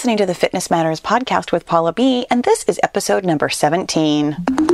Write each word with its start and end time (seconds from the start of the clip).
listening 0.00 0.16
to 0.16 0.24
the 0.24 0.34
Fitness 0.34 0.70
Matters 0.70 0.98
podcast 0.98 1.52
with 1.52 1.66
Paula 1.66 1.92
B, 1.92 2.26
and 2.30 2.42
this 2.42 2.64
is 2.64 2.80
episode 2.82 3.22
number 3.22 3.50
17. 3.50 4.69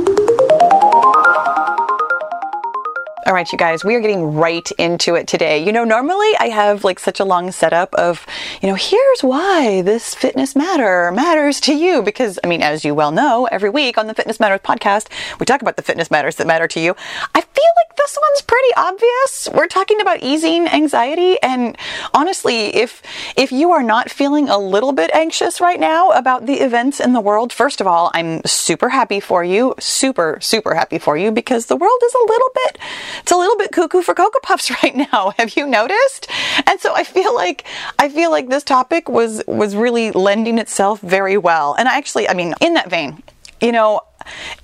All 3.27 3.33
right, 3.33 3.51
you 3.51 3.57
guys, 3.57 3.83
we 3.83 3.93
are 3.93 3.99
getting 3.99 4.35
right 4.35 4.71
into 4.77 5.15
it 5.15 5.27
today. 5.27 5.61
You 5.61 5.73
know, 5.73 5.83
normally 5.83 6.31
I 6.39 6.47
have 6.47 6.85
like 6.85 6.97
such 6.97 7.19
a 7.19 7.25
long 7.25 7.51
setup 7.51 7.93
of, 7.95 8.25
you 8.61 8.69
know, 8.69 8.75
here's 8.75 9.21
why 9.21 9.81
this 9.81 10.15
fitness 10.15 10.55
matter 10.55 11.11
matters 11.11 11.59
to 11.61 11.75
you. 11.75 12.01
Because, 12.01 12.39
I 12.41 12.47
mean, 12.47 12.61
as 12.61 12.85
you 12.85 12.95
well 12.95 13.11
know, 13.11 13.45
every 13.51 13.69
week 13.69 13.97
on 13.97 14.07
the 14.07 14.13
Fitness 14.13 14.39
Matters 14.39 14.61
podcast, 14.61 15.09
we 15.41 15.45
talk 15.45 15.61
about 15.61 15.75
the 15.75 15.81
fitness 15.81 16.09
matters 16.09 16.37
that 16.37 16.47
matter 16.47 16.69
to 16.69 16.79
you. 16.79 16.95
I 17.35 17.41
feel 17.41 17.71
like 17.75 17.97
this 17.97 18.17
one's 18.21 18.41
pretty 18.43 18.73
obvious. 18.77 19.49
We're 19.53 19.67
talking 19.67 19.99
about 19.99 20.23
easing 20.23 20.65
anxiety. 20.65 21.37
And 21.43 21.77
honestly, 22.13 22.73
if, 22.75 23.03
if 23.35 23.51
you 23.51 23.71
are 23.71 23.83
not 23.83 24.09
feeling 24.09 24.47
a 24.47 24.57
little 24.57 24.93
bit 24.93 25.11
anxious 25.13 25.59
right 25.59 25.81
now 25.81 26.11
about 26.11 26.45
the 26.45 26.61
events 26.61 27.01
in 27.01 27.11
the 27.11 27.19
world, 27.19 27.51
first 27.51 27.81
of 27.81 27.87
all, 27.87 28.09
I'm 28.13 28.41
super 28.45 28.87
happy 28.87 29.19
for 29.19 29.43
you. 29.43 29.75
Super, 29.79 30.37
super 30.39 30.75
happy 30.75 30.97
for 30.97 31.17
you 31.17 31.29
because 31.33 31.65
the 31.65 31.75
world 31.75 31.99
is 32.05 32.13
a 32.13 32.25
little 32.25 32.51
bit 32.53 32.77
it's 33.19 33.31
a 33.31 33.37
little 33.37 33.57
bit 33.57 33.71
cuckoo 33.71 34.01
for 34.01 34.13
Cocoa 34.13 34.39
Puffs 34.43 34.71
right 34.83 34.95
now. 34.95 35.33
Have 35.37 35.55
you 35.55 35.67
noticed? 35.67 36.29
And 36.65 36.79
so 36.79 36.93
I 36.93 37.03
feel 37.03 37.33
like 37.35 37.65
I 37.99 38.09
feel 38.09 38.31
like 38.31 38.49
this 38.49 38.63
topic 38.63 39.09
was 39.09 39.43
was 39.47 39.75
really 39.75 40.11
lending 40.11 40.57
itself 40.57 41.01
very 41.01 41.37
well. 41.37 41.75
And 41.77 41.87
I 41.87 41.97
actually, 41.97 42.27
I 42.29 42.33
mean, 42.33 42.53
in 42.61 42.73
that 42.75 42.89
vein, 42.89 43.23
you 43.61 43.71
know, 43.71 44.01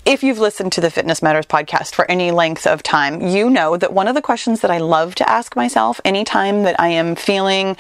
if 0.06 0.24
you've 0.24 0.40
listened 0.40 0.72
to 0.74 0.82
the 0.82 0.92
Fitness 0.92 1.22
Matters 1.22 1.46
podcast 1.46 1.96
for 1.96 2.10
any 2.10 2.32
length 2.32 2.68
of 2.68 2.84
time, 2.84 3.22
you 3.22 3.50
know 3.50 3.78
that 3.78 3.94
one 3.94 4.08
of 4.08 4.16
the 4.16 4.22
questions 4.22 4.62
that 4.62 4.72
I 4.72 4.80
love 4.80 5.16
to 5.16 5.30
ask 5.30 5.56
myself 5.56 6.02
anytime 6.04 6.64
that 6.64 6.80
I 6.80 6.90
am 6.90 7.16
feeling 7.16 7.78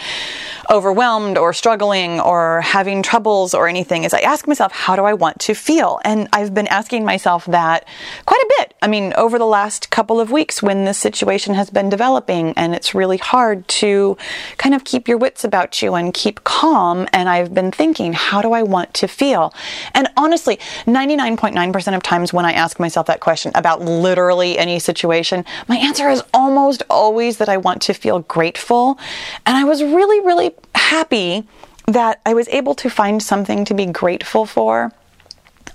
overwhelmed 0.69 1.37
or 1.37 1.53
struggling 1.53 2.19
or 2.19 2.61
having 2.61 3.03
troubles 3.03 3.53
or 3.53 3.67
anything 3.67 4.03
is 4.03 4.13
I 4.13 4.19
ask 4.21 4.47
myself, 4.47 4.71
how 4.71 4.95
do 4.95 5.03
I 5.03 5.13
want 5.13 5.39
to 5.41 5.53
feel? 5.53 5.99
And 6.05 6.29
I've 6.31 6.53
been 6.53 6.67
asking 6.67 7.05
myself 7.05 7.45
that 7.45 7.87
quite 8.25 8.41
a 8.41 8.53
bit. 8.59 8.73
I 8.81 8.87
mean, 8.87 9.13
over 9.13 9.37
the 9.37 9.45
last 9.45 9.89
couple 9.89 10.19
of 10.19 10.31
weeks 10.31 10.63
when 10.63 10.85
this 10.85 10.97
situation 10.97 11.53
has 11.55 11.69
been 11.69 11.89
developing 11.89 12.53
and 12.55 12.73
it's 12.73 12.95
really 12.95 13.17
hard 13.17 13.67
to 13.67 14.17
kind 14.57 14.73
of 14.73 14.83
keep 14.83 15.07
your 15.07 15.17
wits 15.17 15.43
about 15.43 15.81
you 15.81 15.95
and 15.95 16.13
keep 16.13 16.43
calm. 16.43 17.07
And 17.11 17.29
I've 17.29 17.53
been 17.53 17.71
thinking, 17.71 18.13
how 18.13 18.41
do 18.41 18.53
I 18.53 18.63
want 18.63 18.93
to 18.95 19.07
feel? 19.07 19.53
And 19.93 20.07
honestly, 20.17 20.57
99.9 20.85 21.72
99% 21.73 21.95
of 21.95 22.03
times 22.03 22.33
when 22.33 22.45
I 22.45 22.53
ask 22.53 22.79
myself 22.79 23.07
that 23.07 23.19
question 23.19 23.51
about 23.55 23.81
literally 23.81 24.57
any 24.57 24.79
situation, 24.79 25.45
my 25.67 25.77
answer 25.77 26.09
is 26.09 26.23
almost 26.33 26.83
always 26.89 27.37
that 27.37 27.49
I 27.49 27.57
want 27.57 27.81
to 27.83 27.93
feel 27.93 28.19
grateful. 28.19 28.99
And 29.45 29.57
I 29.57 29.63
was 29.63 29.83
really, 29.83 30.19
really 30.21 30.51
happy 30.75 31.47
that 31.87 32.21
I 32.25 32.33
was 32.33 32.47
able 32.49 32.75
to 32.75 32.89
find 32.89 33.21
something 33.21 33.65
to 33.65 33.73
be 33.73 33.85
grateful 33.85 34.45
for 34.45 34.91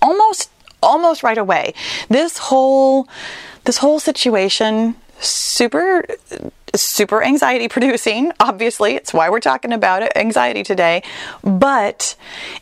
almost 0.00 0.50
almost 0.80 1.22
right 1.24 1.38
away. 1.38 1.74
This 2.08 2.38
whole 2.38 3.08
this 3.64 3.78
whole 3.78 3.98
situation 3.98 4.94
super 5.20 6.04
super 6.76 7.24
anxiety 7.24 7.66
producing 7.66 8.30
obviously 8.38 8.94
it's 8.94 9.12
why 9.12 9.28
we're 9.28 9.40
talking 9.40 9.72
about 9.72 10.02
it 10.02 10.12
anxiety 10.14 10.62
today 10.62 11.02
but 11.42 12.14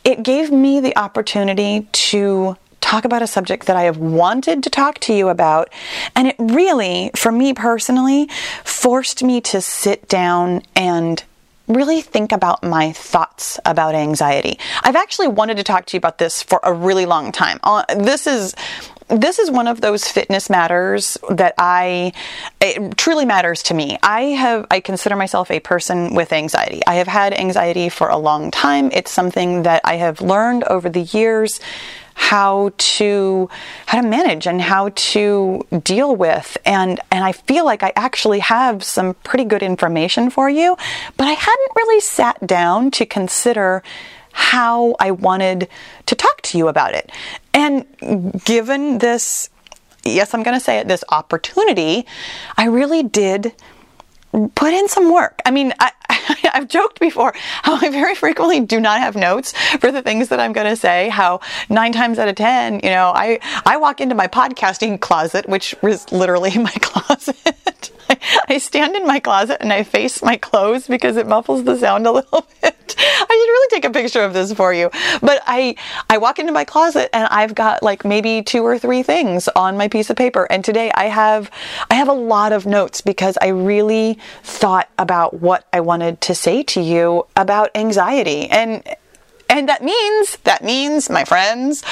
it 0.03 0.23
gave 0.23 0.49
me 0.51 0.79
the 0.79 0.97
opportunity 0.97 1.87
to 1.91 2.57
talk 2.81 3.05
about 3.05 3.21
a 3.21 3.27
subject 3.27 3.65
that 3.67 3.75
I 3.75 3.83
have 3.83 3.97
wanted 3.97 4.63
to 4.63 4.69
talk 4.69 4.99
to 4.99 5.13
you 5.13 5.29
about. 5.29 5.69
And 6.15 6.27
it 6.27 6.35
really, 6.39 7.11
for 7.15 7.31
me 7.31 7.53
personally, 7.53 8.29
forced 8.63 9.23
me 9.23 9.41
to 9.41 9.61
sit 9.61 10.07
down 10.07 10.61
and 10.75 11.23
really 11.67 12.01
think 12.01 12.31
about 12.31 12.63
my 12.63 12.91
thoughts 12.93 13.59
about 13.65 13.93
anxiety. 13.93 14.57
I've 14.83 14.95
actually 14.95 15.27
wanted 15.27 15.57
to 15.57 15.63
talk 15.63 15.85
to 15.87 15.95
you 15.95 15.99
about 15.99 16.17
this 16.17 16.41
for 16.41 16.59
a 16.63 16.73
really 16.73 17.05
long 17.05 17.31
time. 17.31 17.59
Uh, 17.63 17.83
this 17.95 18.25
is 18.25 18.55
this 19.09 19.39
is 19.39 19.49
one 19.49 19.67
of 19.67 19.79
those 19.79 20.05
fitness 20.05 20.49
matters 20.49 21.17
that 21.29 21.53
I 21.57 22.11
it 22.59 22.97
truly 22.97 23.25
matters 23.25 23.63
to 23.63 23.73
me. 23.73 23.97
I 24.03 24.21
have 24.21 24.67
I 24.69 24.79
consider 24.79 25.15
myself 25.15 25.49
a 25.49 25.59
person 25.59 26.13
with 26.13 26.33
anxiety. 26.33 26.81
I 26.85 26.95
have 26.95 27.07
had 27.07 27.33
anxiety 27.33 27.89
for 27.89 28.09
a 28.09 28.17
long 28.17 28.51
time. 28.51 28.89
It's 28.91 29.11
something 29.11 29.63
that 29.63 29.81
I 29.85 29.95
have 29.95 30.21
learned 30.21 30.65
over 30.65 30.89
the 30.89 31.01
years 31.01 31.59
how 32.19 32.71
to 32.77 33.47
how 33.85 34.01
to 34.01 34.07
manage 34.07 34.47
and 34.47 34.59
how 34.59 34.89
to 34.95 35.61
deal 35.83 36.15
with 36.15 36.57
and 36.65 36.99
and 37.11 37.23
I 37.23 37.31
feel 37.31 37.63
like 37.63 37.83
I 37.83 37.93
actually 37.95 38.39
have 38.39 38.83
some 38.83 39.13
pretty 39.23 39.45
good 39.45 39.61
information 39.61 40.31
for 40.31 40.49
you 40.49 40.75
but 41.15 41.27
I 41.27 41.33
hadn't 41.33 41.71
really 41.75 42.01
sat 42.01 42.45
down 42.45 42.89
to 42.91 43.05
consider 43.05 43.83
how 44.31 44.95
I 44.99 45.11
wanted 45.11 45.69
to 46.07 46.15
talk 46.15 46.41
to 46.41 46.57
you 46.57 46.67
about 46.67 46.95
it 46.95 47.11
and 47.53 47.85
given 48.43 48.97
this 48.97 49.51
yes 50.03 50.33
I'm 50.33 50.41
going 50.41 50.57
to 50.57 50.63
say 50.63 50.79
it 50.79 50.87
this 50.87 51.03
opportunity 51.09 52.07
I 52.57 52.65
really 52.65 53.03
did 53.03 53.53
put 54.55 54.73
in 54.73 54.87
some 54.87 55.11
work. 55.11 55.41
I 55.45 55.51
mean, 55.51 55.73
I, 55.79 55.91
have 56.57 56.67
joked 56.67 56.99
before 56.99 57.33
how 57.63 57.75
I 57.75 57.89
very 57.89 58.15
frequently 58.15 58.59
do 58.59 58.79
not 58.79 58.99
have 58.99 59.15
notes 59.15 59.53
for 59.79 59.91
the 59.91 60.01
things 60.01 60.29
that 60.29 60.39
I'm 60.39 60.53
going 60.53 60.67
to 60.67 60.75
say. 60.75 61.09
How 61.09 61.39
nine 61.69 61.93
times 61.93 62.19
out 62.19 62.27
of 62.27 62.35
ten, 62.35 62.75
you 62.83 62.89
know, 62.89 63.11
I 63.15 63.39
I 63.65 63.77
walk 63.77 64.01
into 64.01 64.15
my 64.15 64.27
podcasting 64.27 64.99
closet, 64.99 65.47
which 65.47 65.75
is 65.83 66.11
literally 66.11 66.57
my 66.57 66.73
closet. 66.81 67.91
I 68.49 68.57
stand 68.57 68.95
in 68.95 69.05
my 69.05 69.19
closet 69.19 69.57
and 69.59 69.71
I 69.71 69.83
face 69.83 70.21
my 70.21 70.37
clothes 70.37 70.87
because 70.87 71.17
it 71.17 71.27
muffles 71.27 71.63
the 71.63 71.77
sound 71.77 72.07
a 72.07 72.11
little 72.11 72.47
bit. 72.61 72.95
I 72.99 73.25
should 73.27 73.29
really 73.29 73.67
take 73.69 73.85
a 73.85 73.89
picture 73.89 74.21
of 74.21 74.33
this 74.33 74.53
for 74.53 74.73
you. 74.73 74.89
But 75.21 75.41
I 75.45 75.75
I 76.09 76.17
walk 76.17 76.39
into 76.39 76.51
my 76.51 76.63
closet 76.63 77.09
and 77.13 77.27
I've 77.29 77.55
got 77.55 77.83
like 77.83 78.05
maybe 78.05 78.41
two 78.41 78.63
or 78.63 78.79
three 78.79 79.03
things 79.03 79.47
on 79.49 79.77
my 79.77 79.87
piece 79.87 80.09
of 80.09 80.15
paper. 80.15 80.47
And 80.49 80.63
today 80.63 80.91
I 80.95 81.05
have 81.05 81.51
I 81.91 81.95
have 81.95 82.07
a 82.07 82.13
lot 82.13 82.51
of 82.51 82.65
notes 82.65 83.01
because 83.01 83.37
I 83.41 83.47
really 83.47 84.17
thought 84.43 84.89
about 84.97 85.41
what 85.41 85.65
I 85.73 85.81
wanted 85.81 86.16
to 86.21 86.35
say 86.35 86.63
to 86.63 86.81
you 86.81 87.25
about 87.35 87.71
anxiety. 87.75 88.47
And 88.49 88.83
and 89.49 89.69
that 89.69 89.81
means 89.83 90.37
that 90.43 90.63
means 90.63 91.09
my 91.09 91.23
friends 91.23 91.83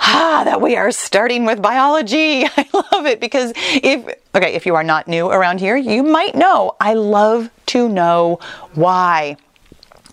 ah, 0.00 0.42
that 0.44 0.60
we 0.60 0.76
are 0.76 0.90
starting 0.90 1.44
with 1.44 1.60
biology. 1.60 2.44
I 2.56 2.68
love 2.72 3.06
it 3.06 3.20
because 3.20 3.52
if, 3.56 4.06
okay, 4.34 4.54
if 4.54 4.66
you 4.66 4.74
are 4.74 4.84
not 4.84 5.08
new 5.08 5.28
around 5.28 5.60
here, 5.60 5.76
you 5.76 6.02
might 6.02 6.34
know 6.34 6.76
I 6.80 6.94
love 6.94 7.50
to 7.66 7.88
know 7.88 8.38
why. 8.74 9.36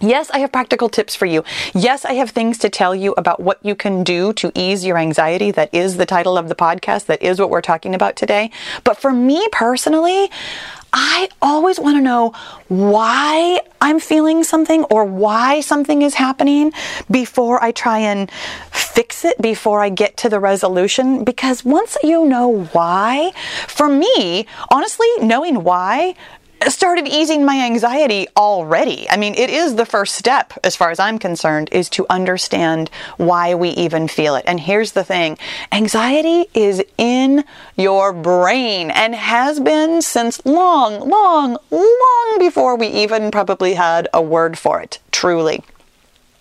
Yes, 0.01 0.29
I 0.31 0.39
have 0.39 0.51
practical 0.51 0.89
tips 0.89 1.15
for 1.15 1.25
you. 1.25 1.43
Yes, 1.73 2.03
I 2.03 2.13
have 2.13 2.31
things 2.31 2.57
to 2.59 2.69
tell 2.69 2.93
you 2.93 3.13
about 3.17 3.39
what 3.39 3.59
you 3.65 3.75
can 3.75 4.03
do 4.03 4.33
to 4.33 4.51
ease 4.53 4.83
your 4.83 4.97
anxiety. 4.97 5.51
That 5.51 5.73
is 5.73 5.95
the 5.95 6.05
title 6.05 6.37
of 6.37 6.49
the 6.49 6.55
podcast. 6.55 7.05
That 7.05 7.21
is 7.21 7.39
what 7.39 7.49
we're 7.49 7.61
talking 7.61 7.95
about 7.95 8.17
today. 8.17 8.51
But 8.83 8.97
for 8.97 9.13
me 9.13 9.47
personally, 9.53 10.29
I 10.97 11.27
always 11.41 11.77
want 11.77 11.97
to 11.97 12.01
know 12.01 12.33
why 12.69 13.59
I'm 13.81 13.99
feeling 13.99 14.45
something 14.45 14.85
or 14.85 15.03
why 15.03 15.59
something 15.59 16.01
is 16.01 16.13
happening 16.15 16.71
before 17.11 17.61
I 17.61 17.73
try 17.73 17.99
and 17.99 18.31
fix 18.71 19.25
it, 19.25 19.39
before 19.41 19.81
I 19.81 19.89
get 19.89 20.15
to 20.17 20.29
the 20.29 20.39
resolution. 20.39 21.25
Because 21.25 21.65
once 21.65 21.97
you 22.01 22.25
know 22.25 22.63
why, 22.71 23.33
for 23.67 23.89
me, 23.89 24.47
honestly, 24.71 25.07
knowing 25.19 25.65
why 25.65 26.15
started 26.67 27.07
easing 27.07 27.45
my 27.45 27.65
anxiety 27.65 28.27
already. 28.35 29.09
I 29.09 29.17
mean, 29.17 29.35
it 29.35 29.49
is 29.49 29.75
the 29.75 29.85
first 29.85 30.15
step, 30.15 30.53
as 30.63 30.75
far 30.75 30.91
as 30.91 30.99
I'm 30.99 31.19
concerned, 31.19 31.69
is 31.71 31.89
to 31.91 32.05
understand 32.09 32.89
why 33.17 33.55
we 33.55 33.69
even 33.69 34.07
feel 34.07 34.35
it. 34.35 34.45
And 34.47 34.59
here's 34.59 34.93
the 34.93 35.03
thing 35.03 35.37
anxiety 35.71 36.45
is 36.53 36.83
in 36.97 37.43
your 37.75 38.13
brain 38.13 38.91
and 38.91 39.15
has 39.15 39.59
been 39.59 40.01
since 40.01 40.43
long, 40.45 41.09
long, 41.09 41.57
long 41.71 42.35
before 42.39 42.75
we 42.75 42.87
even 42.87 43.31
probably 43.31 43.73
had 43.73 44.07
a 44.13 44.21
word 44.21 44.57
for 44.57 44.81
it, 44.81 44.99
truly. 45.11 45.63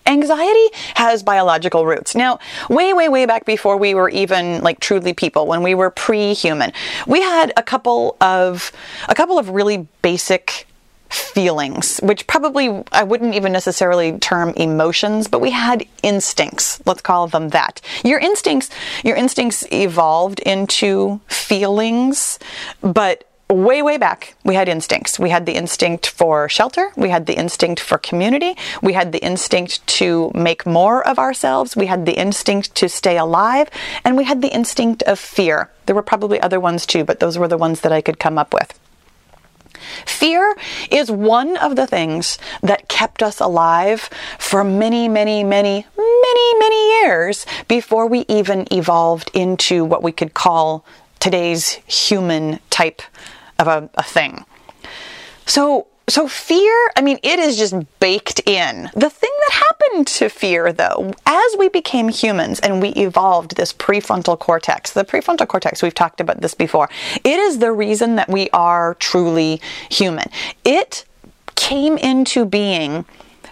Anxiety 0.07 0.67
has 0.95 1.23
biological 1.23 1.85
roots. 1.85 2.15
Now, 2.15 2.39
way, 2.69 2.93
way, 2.93 3.09
way 3.09 3.25
back 3.25 3.45
before 3.45 3.77
we 3.77 3.93
were 3.93 4.09
even 4.09 4.61
like 4.61 4.79
truly 4.79 5.13
people, 5.13 5.47
when 5.47 5.63
we 5.63 5.73
were 5.73 5.89
pre-human, 5.89 6.73
we 7.07 7.21
had 7.21 7.51
a 7.57 7.63
couple 7.63 8.15
of 8.21 8.71
a 9.09 9.15
couple 9.15 9.39
of 9.39 9.49
really 9.49 9.87
basic 10.01 10.67
feelings, 11.09 11.99
which 12.03 12.27
probably 12.27 12.83
I 12.91 13.03
wouldn't 13.03 13.35
even 13.35 13.51
necessarily 13.51 14.17
term 14.19 14.49
emotions, 14.57 15.27
but 15.27 15.39
we 15.39 15.51
had 15.51 15.85
instincts. 16.03 16.81
Let's 16.85 17.01
call 17.01 17.27
them 17.27 17.49
that. 17.49 17.81
Your 18.03 18.19
instincts, 18.19 18.69
your 19.03 19.15
instincts 19.15 19.65
evolved 19.71 20.39
into 20.39 21.21
feelings, 21.27 22.39
but 22.81 23.29
way, 23.49 23.81
way 23.81 23.97
back, 23.97 24.35
we 24.43 24.55
had 24.55 24.67
instincts. 24.67 25.19
We 25.19 25.29
had 25.29 25.45
the 25.45 25.53
instinct 25.53 26.07
for 26.07 26.49
shelter. 26.49 26.91
We 26.95 27.09
had 27.09 27.27
the 27.27 27.37
instinct 27.37 27.79
for 27.79 27.97
community. 27.97 28.55
We 28.81 28.93
had 28.93 29.11
the 29.11 29.19
instinct 29.19 29.85
to 29.87 30.31
make 30.33 30.65
more 30.65 31.05
of 31.07 31.19
ourselves. 31.19 31.75
We 31.75 31.85
had 31.85 32.05
the 32.05 32.17
instinct 32.19 32.73
to 32.75 32.89
stay 32.89 33.17
alive. 33.17 33.69
And 34.03 34.17
we 34.17 34.23
had 34.23 34.41
the 34.41 34.53
instinct 34.53 35.03
of 35.03 35.19
fear. 35.19 35.69
There 35.85 35.95
were 35.95 36.01
probably 36.01 36.41
other 36.41 36.59
ones 36.59 36.85
too, 36.85 37.03
but 37.03 37.19
those 37.19 37.37
were 37.37 37.47
the 37.47 37.57
ones 37.57 37.81
that 37.81 37.91
I 37.91 38.01
could 38.01 38.19
come 38.19 38.37
up 38.37 38.53
with. 38.53 38.79
Fear 40.05 40.55
is 40.89 41.11
one 41.11 41.57
of 41.57 41.75
the 41.75 41.85
things 41.85 42.39
that 42.63 42.87
kept 42.87 43.21
us 43.21 43.39
alive 43.39 44.09
for 44.39 44.63
many, 44.63 45.07
many, 45.07 45.43
many, 45.43 45.85
many, 45.97 46.59
many 46.59 46.89
years 46.99 47.45
before 47.67 48.07
we 48.07 48.25
even 48.27 48.65
evolved 48.71 49.29
into 49.33 49.85
what 49.85 50.01
we 50.01 50.11
could 50.11 50.33
call 50.33 50.83
today's 51.19 51.73
human 51.85 52.59
type 52.69 53.01
of 53.59 53.67
a, 53.67 53.89
a 53.95 54.03
thing. 54.03 54.45
So, 55.45 55.87
so 56.07 56.27
fear, 56.27 56.91
I 56.95 57.01
mean, 57.01 57.19
it 57.23 57.39
is 57.39 57.57
just 57.57 57.75
baked 57.99 58.41
in. 58.47 58.89
The 58.95 59.09
thing 59.09 59.31
that 59.47 59.51
happened 59.51 60.07
to 60.07 60.29
fear, 60.29 60.71
though, 60.71 61.13
as 61.25 61.55
we 61.57 61.69
became 61.69 62.09
humans 62.09 62.59
and 62.59 62.81
we 62.81 62.89
evolved 62.89 63.55
this 63.55 63.73
prefrontal 63.73 64.37
cortex, 64.37 64.93
the 64.93 65.03
prefrontal 65.03 65.47
cortex, 65.47 65.81
we've 65.81 65.95
talked 65.95 66.21
about 66.21 66.41
this 66.41 66.53
before, 66.53 66.89
it 67.23 67.39
is 67.39 67.59
the 67.59 67.71
reason 67.71 68.15
that 68.15 68.29
we 68.29 68.49
are 68.51 68.95
truly 68.95 69.61
human. 69.89 70.29
It 70.63 71.05
came 71.55 71.97
into 71.97 72.45
being 72.45 73.05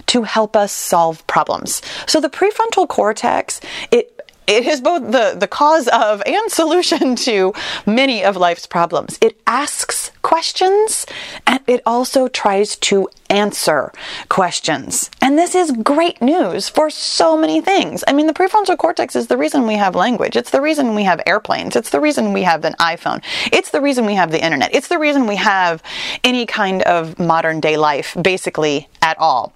to 0.08 0.24
help 0.24 0.56
us 0.56 0.72
solve 0.72 1.26
problems. 1.28 1.82
So 2.08 2.20
the 2.20 2.30
prefrontal 2.30 2.88
cortex, 2.88 3.62
it 3.92 4.13
it 4.48 4.66
is 4.66 4.82
both 4.82 5.12
the, 5.12 5.36
the 5.38 5.48
cause 5.48 5.88
of 5.88 6.22
and 6.26 6.52
solution 6.52 7.16
to 7.28 7.54
many 7.86 8.24
of 8.24 8.36
life's 8.36 8.68
problems. 8.68 9.18
It 9.22 9.40
asks 9.48 10.12
questions 10.22 11.06
and 11.46 11.60
it 11.68 11.82
also 11.86 12.28
tries 12.28 12.76
to 12.78 13.10
answer 13.30 13.92
questions. 14.30 15.10
And 15.22 15.38
this 15.38 15.56
is 15.56 15.72
great 15.72 16.22
news 16.22 16.70
for 16.70 16.90
so 16.90 17.36
many 17.38 17.62
things. 17.62 18.04
I 18.08 18.14
mean, 18.14 18.28
the 18.28 18.34
prefrontal 18.34 18.78
cortex 18.78 19.16
is 19.16 19.28
the 19.28 19.38
reason 19.38 19.68
we 19.68 19.76
have 19.76 19.96
language. 19.96 20.36
It's 20.36 20.52
the 20.52 20.62
reason 20.62 20.96
we 20.96 21.04
have 21.04 21.22
airplanes. 21.26 21.76
It's 21.76 21.90
the 21.90 22.00
reason 22.00 22.34
we 22.34 22.44
have 22.44 22.64
an 22.66 22.74
iPhone. 22.80 23.24
It's 23.52 23.72
the 23.72 23.82
reason 23.82 24.06
we 24.06 24.16
have 24.16 24.32
the 24.32 24.44
internet. 24.44 24.74
It's 24.74 24.88
the 24.88 25.00
reason 25.00 25.28
we 25.28 25.38
have 25.38 25.82
any 26.24 26.46
kind 26.46 26.82
of 26.84 27.20
modern 27.20 27.60
day 27.60 27.78
life, 27.78 28.16
basically, 28.22 28.88
at 29.02 29.18
all. 29.20 29.54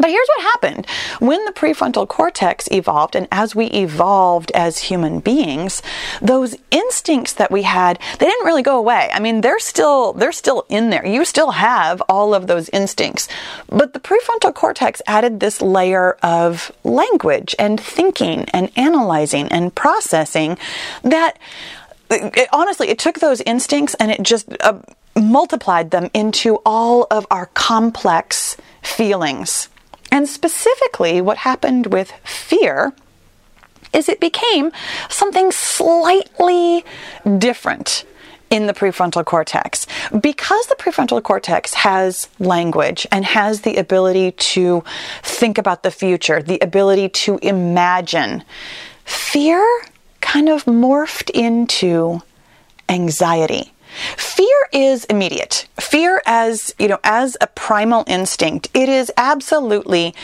But 0.00 0.10
here's 0.10 0.28
what 0.28 0.42
happened. 0.42 0.86
When 1.18 1.44
the 1.44 1.52
prefrontal 1.52 2.08
cortex 2.08 2.68
evolved, 2.72 3.14
and 3.14 3.28
as 3.30 3.54
we 3.54 3.66
evolved 3.66 4.50
as 4.52 4.78
human 4.78 5.20
beings, 5.20 5.82
those 6.22 6.56
instincts 6.70 7.34
that 7.34 7.50
we 7.50 7.64
had, 7.64 7.98
they 8.18 8.24
didn't 8.24 8.46
really 8.46 8.62
go 8.62 8.78
away. 8.78 9.10
I 9.12 9.20
mean, 9.20 9.42
they're 9.42 9.58
still, 9.58 10.14
they're 10.14 10.32
still 10.32 10.64
in 10.70 10.88
there. 10.88 11.06
You 11.06 11.26
still 11.26 11.50
have 11.50 12.02
all 12.08 12.34
of 12.34 12.46
those 12.46 12.70
instincts. 12.70 13.28
But 13.68 13.92
the 13.92 14.00
prefrontal 14.00 14.54
cortex 14.54 15.02
added 15.06 15.38
this 15.38 15.60
layer 15.60 16.16
of 16.22 16.72
language 16.82 17.54
and 17.58 17.78
thinking 17.78 18.46
and 18.54 18.70
analyzing 18.76 19.48
and 19.48 19.74
processing 19.74 20.56
that 21.02 21.38
it, 22.10 22.48
honestly, 22.52 22.88
it 22.88 22.98
took 22.98 23.18
those 23.18 23.40
instincts 23.42 23.94
and 24.00 24.10
it 24.10 24.22
just 24.22 24.48
uh, 24.60 24.78
multiplied 25.14 25.90
them 25.90 26.10
into 26.14 26.56
all 26.64 27.06
of 27.10 27.26
our 27.30 27.46
complex 27.46 28.56
feelings. 28.82 29.68
And 30.10 30.28
specifically, 30.28 31.20
what 31.20 31.38
happened 31.38 31.86
with 31.86 32.12
fear 32.24 32.92
is 33.92 34.08
it 34.08 34.20
became 34.20 34.70
something 35.08 35.50
slightly 35.50 36.84
different 37.38 38.04
in 38.50 38.66
the 38.66 38.74
prefrontal 38.74 39.24
cortex. 39.24 39.86
Because 40.20 40.66
the 40.66 40.74
prefrontal 40.74 41.22
cortex 41.22 41.74
has 41.74 42.28
language 42.38 43.06
and 43.12 43.24
has 43.24 43.62
the 43.62 43.76
ability 43.76 44.32
to 44.32 44.82
think 45.22 45.56
about 45.56 45.82
the 45.84 45.90
future, 45.90 46.42
the 46.42 46.58
ability 46.60 47.08
to 47.08 47.38
imagine, 47.42 48.44
fear 49.04 49.64
kind 50.20 50.48
of 50.48 50.64
morphed 50.64 51.30
into 51.30 52.20
anxiety. 52.88 53.72
Fear 54.16 54.68
is 54.72 55.04
immediate. 55.06 55.68
Fear 55.78 56.22
as, 56.26 56.74
you 56.78 56.88
know, 56.88 56.98
as 57.04 57.36
a 57.40 57.46
primal 57.46 58.04
instinct, 58.06 58.68
it 58.74 58.88
is 58.88 59.12
absolutely 59.16 60.14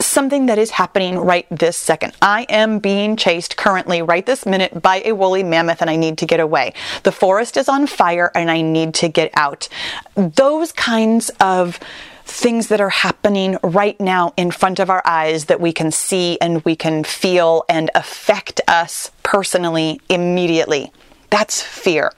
something 0.00 0.46
that 0.46 0.58
is 0.58 0.70
happening 0.70 1.18
right 1.18 1.46
this 1.50 1.78
second. 1.78 2.12
I 2.20 2.42
am 2.48 2.78
being 2.80 3.16
chased 3.16 3.56
currently, 3.56 4.02
right 4.02 4.26
this 4.26 4.44
minute, 4.44 4.82
by 4.82 5.02
a 5.04 5.12
woolly 5.12 5.42
mammoth 5.42 5.80
and 5.80 5.88
I 5.88 5.96
need 5.96 6.18
to 6.18 6.26
get 6.26 6.40
away. 6.40 6.74
The 7.04 7.12
forest 7.12 7.56
is 7.56 7.68
on 7.68 7.86
fire 7.86 8.30
and 8.34 8.50
I 8.50 8.62
need 8.62 8.94
to 8.94 9.08
get 9.08 9.30
out. 9.34 9.68
Those 10.16 10.72
kinds 10.72 11.30
of 11.40 11.78
things 12.24 12.68
that 12.68 12.80
are 12.80 12.88
happening 12.88 13.58
right 13.62 14.00
now 14.00 14.32
in 14.36 14.50
front 14.50 14.78
of 14.78 14.90
our 14.90 15.02
eyes 15.04 15.46
that 15.46 15.60
we 15.60 15.72
can 15.72 15.90
see 15.90 16.38
and 16.40 16.64
we 16.64 16.76
can 16.76 17.04
feel 17.04 17.64
and 17.68 17.90
affect 17.94 18.60
us 18.68 19.10
personally 19.22 20.00
immediately. 20.08 20.92
That's 21.30 21.62
fear. 21.62 22.12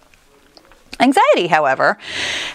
Anxiety, 1.00 1.48
however, 1.48 1.98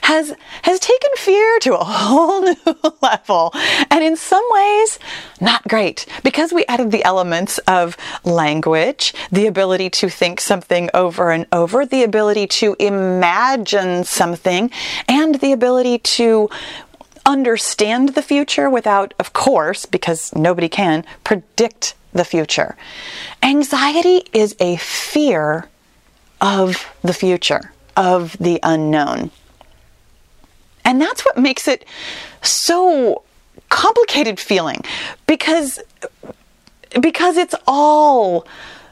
has 0.03 0.33
has 0.63 0.79
taken 0.79 1.09
fear 1.15 1.59
to 1.59 1.77
a 1.77 1.83
whole 1.83 2.41
new 2.41 2.55
level, 3.01 3.51
and 3.89 4.03
in 4.03 4.15
some 4.15 4.43
ways, 4.49 4.99
not 5.41 5.67
great 5.67 6.05
because 6.23 6.53
we 6.53 6.65
added 6.65 6.91
the 6.91 7.03
elements 7.03 7.57
of 7.59 7.97
language, 8.23 9.13
the 9.31 9.47
ability 9.47 9.89
to 9.89 10.09
think 10.09 10.39
something 10.39 10.89
over 10.93 11.31
and 11.31 11.45
over, 11.51 11.85
the 11.85 12.03
ability 12.03 12.47
to 12.47 12.75
imagine 12.79 14.03
something, 14.03 14.71
and 15.07 15.35
the 15.35 15.51
ability 15.51 15.97
to 15.99 16.49
understand 17.25 18.09
the 18.09 18.21
future 18.21 18.69
without, 18.69 19.13
of 19.19 19.33
course, 19.33 19.85
because 19.85 20.33
nobody 20.35 20.69
can 20.69 21.05
predict 21.23 21.93
the 22.13 22.25
future. 22.25 22.75
Anxiety 23.43 24.23
is 24.33 24.55
a 24.59 24.77
fear 24.77 25.67
of 26.41 26.85
the 27.03 27.13
future 27.13 27.71
of 27.95 28.37
the 28.39 28.59
unknown. 28.63 29.31
And 30.85 31.01
that's 31.01 31.23
what 31.25 31.37
makes 31.37 31.67
it 31.67 31.85
so 32.41 33.23
complicated 33.69 34.39
feeling 34.39 34.81
because 35.27 35.79
because 36.99 37.37
it's 37.37 37.53
all 37.67 38.47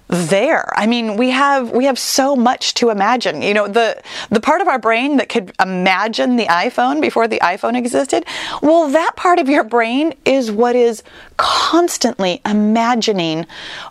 there. 0.07 0.71
I 0.77 0.87
mean, 0.87 1.17
we 1.17 1.31
have 1.31 1.71
we 1.71 1.85
have 1.85 1.99
so 1.99 2.35
much 2.35 2.73
to 2.75 2.89
imagine. 2.89 3.41
You 3.41 3.53
know, 3.53 3.67
the 3.67 4.01
the 4.29 4.39
part 4.39 4.61
of 4.61 4.67
our 4.67 4.79
brain 4.79 5.17
that 5.17 5.27
could 5.27 5.51
imagine 5.59 6.37
the 6.37 6.45
iPhone 6.45 7.01
before 7.01 7.27
the 7.27 7.39
iPhone 7.39 7.75
existed, 7.75 8.25
well, 8.61 8.87
that 8.89 9.15
part 9.15 9.39
of 9.39 9.49
your 9.49 9.63
brain 9.63 10.13
is 10.23 10.51
what 10.51 10.75
is 10.75 11.03
constantly 11.35 12.41
imagining 12.45 13.45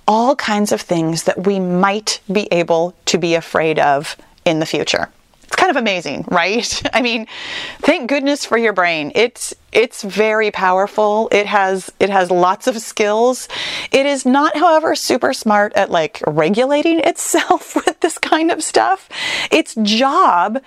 all 0.08 0.36
kinds 0.36 0.72
of 0.72 0.80
things 0.80 1.24
that 1.24 1.46
we 1.46 1.58
might 1.60 2.20
be 2.32 2.48
able 2.50 2.94
to 3.06 3.18
be 3.18 3.34
afraid 3.34 3.78
of 3.78 4.16
in 4.46 4.60
the 4.60 4.66
future. 4.66 5.10
It's 5.42 5.56
kind 5.56 5.70
of 5.70 5.76
amazing, 5.76 6.24
right? 6.28 6.82
I 6.94 7.02
mean, 7.02 7.26
thank 7.80 8.08
goodness 8.08 8.44
for 8.44 8.56
your 8.56 8.72
brain. 8.72 9.12
It's 9.14 9.54
it's 9.72 10.02
very 10.02 10.50
powerful. 10.50 11.28
It 11.30 11.46
has 11.46 11.90
it 12.00 12.10
has 12.10 12.30
lots 12.30 12.66
of 12.66 12.78
skills. 12.78 13.48
It 13.92 14.06
is 14.06 14.24
not, 14.24 14.56
however, 14.56 14.94
super 14.94 15.32
smart 15.32 15.72
at 15.74 15.90
like 15.90 16.22
regulating 16.26 17.00
itself 17.04 17.76
with 17.76 18.00
this 18.00 18.18
kind 18.18 18.50
of 18.50 18.62
stuff. 18.62 19.08
Its 19.50 19.74
job 19.82 20.60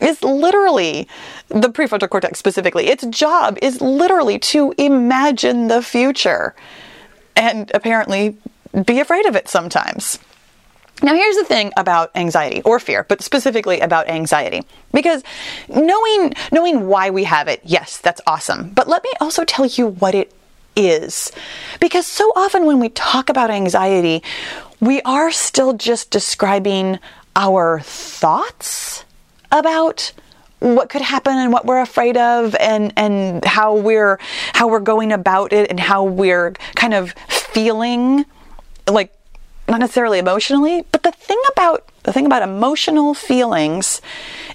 is 0.00 0.22
literally 0.22 1.06
the 1.48 1.68
prefrontal 1.68 2.08
cortex 2.08 2.38
specifically. 2.38 2.88
Its 2.88 3.06
job 3.06 3.56
is 3.62 3.80
literally 3.80 4.38
to 4.38 4.74
imagine 4.76 5.68
the 5.68 5.82
future 5.82 6.54
and 7.36 7.70
apparently 7.74 8.36
be 8.86 8.98
afraid 8.98 9.26
of 9.26 9.36
it 9.36 9.48
sometimes. 9.48 10.18
Now, 11.02 11.14
here's 11.14 11.36
the 11.36 11.44
thing 11.44 11.72
about 11.76 12.10
anxiety 12.14 12.62
or 12.62 12.78
fear, 12.78 13.04
but 13.08 13.20
specifically 13.20 13.80
about 13.80 14.08
anxiety. 14.08 14.62
Because 14.92 15.22
knowing, 15.68 16.32
knowing 16.52 16.86
why 16.86 17.10
we 17.10 17.24
have 17.24 17.48
it, 17.48 17.60
yes, 17.64 17.98
that's 17.98 18.20
awesome. 18.26 18.70
But 18.70 18.88
let 18.88 19.02
me 19.02 19.10
also 19.20 19.44
tell 19.44 19.66
you 19.66 19.88
what 19.88 20.14
it 20.14 20.32
is. 20.76 21.32
Because 21.80 22.06
so 22.06 22.32
often 22.36 22.64
when 22.64 22.80
we 22.80 22.88
talk 22.90 23.28
about 23.28 23.50
anxiety, 23.50 24.22
we 24.80 25.02
are 25.02 25.30
still 25.30 25.72
just 25.72 26.10
describing 26.10 26.98
our 27.36 27.80
thoughts 27.80 29.04
about 29.50 30.12
what 30.60 30.88
could 30.88 31.02
happen 31.02 31.36
and 31.36 31.52
what 31.52 31.66
we're 31.66 31.80
afraid 31.80 32.16
of 32.16 32.54
and 32.58 32.92
and 32.96 33.44
how 33.44 33.76
we're 33.76 34.18
how 34.54 34.68
we're 34.68 34.80
going 34.80 35.12
about 35.12 35.52
it 35.52 35.68
and 35.70 35.78
how 35.78 36.04
we're 36.04 36.52
kind 36.74 36.94
of 36.94 37.12
feeling 37.28 38.24
like 38.88 39.12
not 39.68 39.80
necessarily 39.80 40.18
emotionally, 40.18 40.84
but 40.92 41.02
the 41.02 41.12
thing 41.12 41.40
about 41.52 41.88
the 42.02 42.12
thing 42.12 42.26
about 42.26 42.42
emotional 42.42 43.14
feelings 43.14 44.02